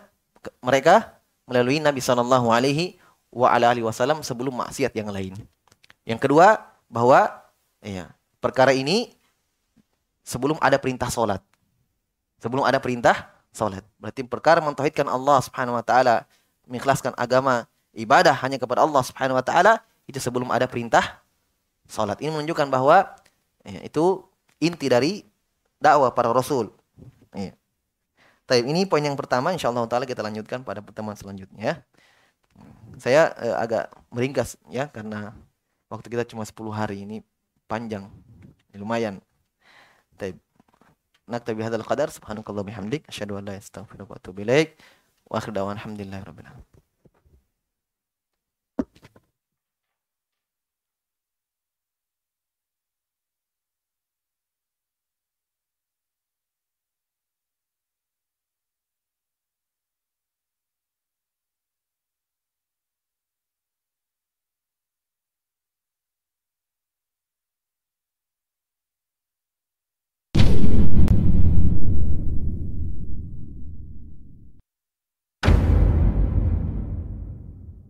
mereka 0.61 1.17
melalui 1.49 1.81
Nabi 1.81 1.97
Shallallahu 1.97 2.53
alaihi 2.53 3.01
wasallam 3.33 4.21
sebelum 4.21 4.53
maksiat 4.53 4.93
yang 4.93 5.09
lain. 5.09 5.33
Yang 6.05 6.29
kedua 6.29 6.61
bahwa 6.93 7.41
ya 7.81 8.13
perkara 8.37 8.69
ini 8.75 9.22
sebelum 10.23 10.57
ada 10.63 10.79
perintah 10.79 11.11
solat. 11.11 11.43
Sebelum 12.39 12.63
ada 12.63 12.79
perintah 12.79 13.29
solat. 13.53 13.85
Berarti 14.01 14.25
perkara 14.25 14.59
mentauhidkan 14.63 15.05
Allah 15.05 15.39
Subhanahu 15.43 15.77
wa 15.77 15.85
taala, 15.85 16.25
mengikhlaskan 16.65 17.13
agama 17.19 17.69
ibadah 17.93 18.33
hanya 18.41 18.57
kepada 18.57 18.81
Allah 18.81 19.03
Subhanahu 19.05 19.37
wa 19.37 19.45
taala 19.45 19.83
itu 20.09 20.17
sebelum 20.17 20.49
ada 20.49 20.65
perintah 20.65 21.21
solat. 21.87 22.19
Ini 22.19 22.33
menunjukkan 22.33 22.67
bahwa 22.67 23.05
ya, 23.63 23.79
itu 23.85 24.23
inti 24.59 24.89
dari 24.89 25.23
dakwah 25.77 26.11
para 26.11 26.31
rasul. 26.31 26.71
Ya. 27.35 27.53
Taib, 28.43 28.67
ini 28.67 28.83
poin 28.83 29.03
yang 29.03 29.15
pertama 29.15 29.55
insyaallah 29.55 29.87
taala 29.87 30.03
kita 30.03 30.19
lanjutkan 30.19 30.63
pada 30.67 30.83
pertemuan 30.83 31.15
selanjutnya 31.15 31.61
ya. 31.61 31.75
Saya 32.99 33.31
eh, 33.39 33.55
agak 33.55 33.89
meringkas 34.13 34.59
ya 34.69 34.87
karena 34.91 35.33
waktu 35.87 36.07
kita 36.11 36.23
cuma 36.27 36.43
10 36.43 36.55
hari 36.73 37.07
ini 37.07 37.23
panjang. 37.69 38.09
Lumayan. 38.73 39.21
طيب 40.18 40.38
نكتب 41.28 41.56
بهذا 41.56 41.76
القدر 41.76 42.08
سبحانك 42.08 42.50
اللهم 42.50 42.64
وبحمدك 42.66 43.08
أشهد 43.08 43.32
أن 43.32 43.36
لا 43.36 43.40
إله 43.40 43.48
إلا 43.48 43.54
أنت 43.56 43.62
أستغفرك 43.62 44.10
وأتوب 44.10 44.40
إليك 44.40 44.76
وآخر 45.26 45.52
دعوانا 45.52 45.72
الحمد 45.72 46.00
لله 46.00 46.22
رب 46.22 46.40
العالمين 46.40 46.71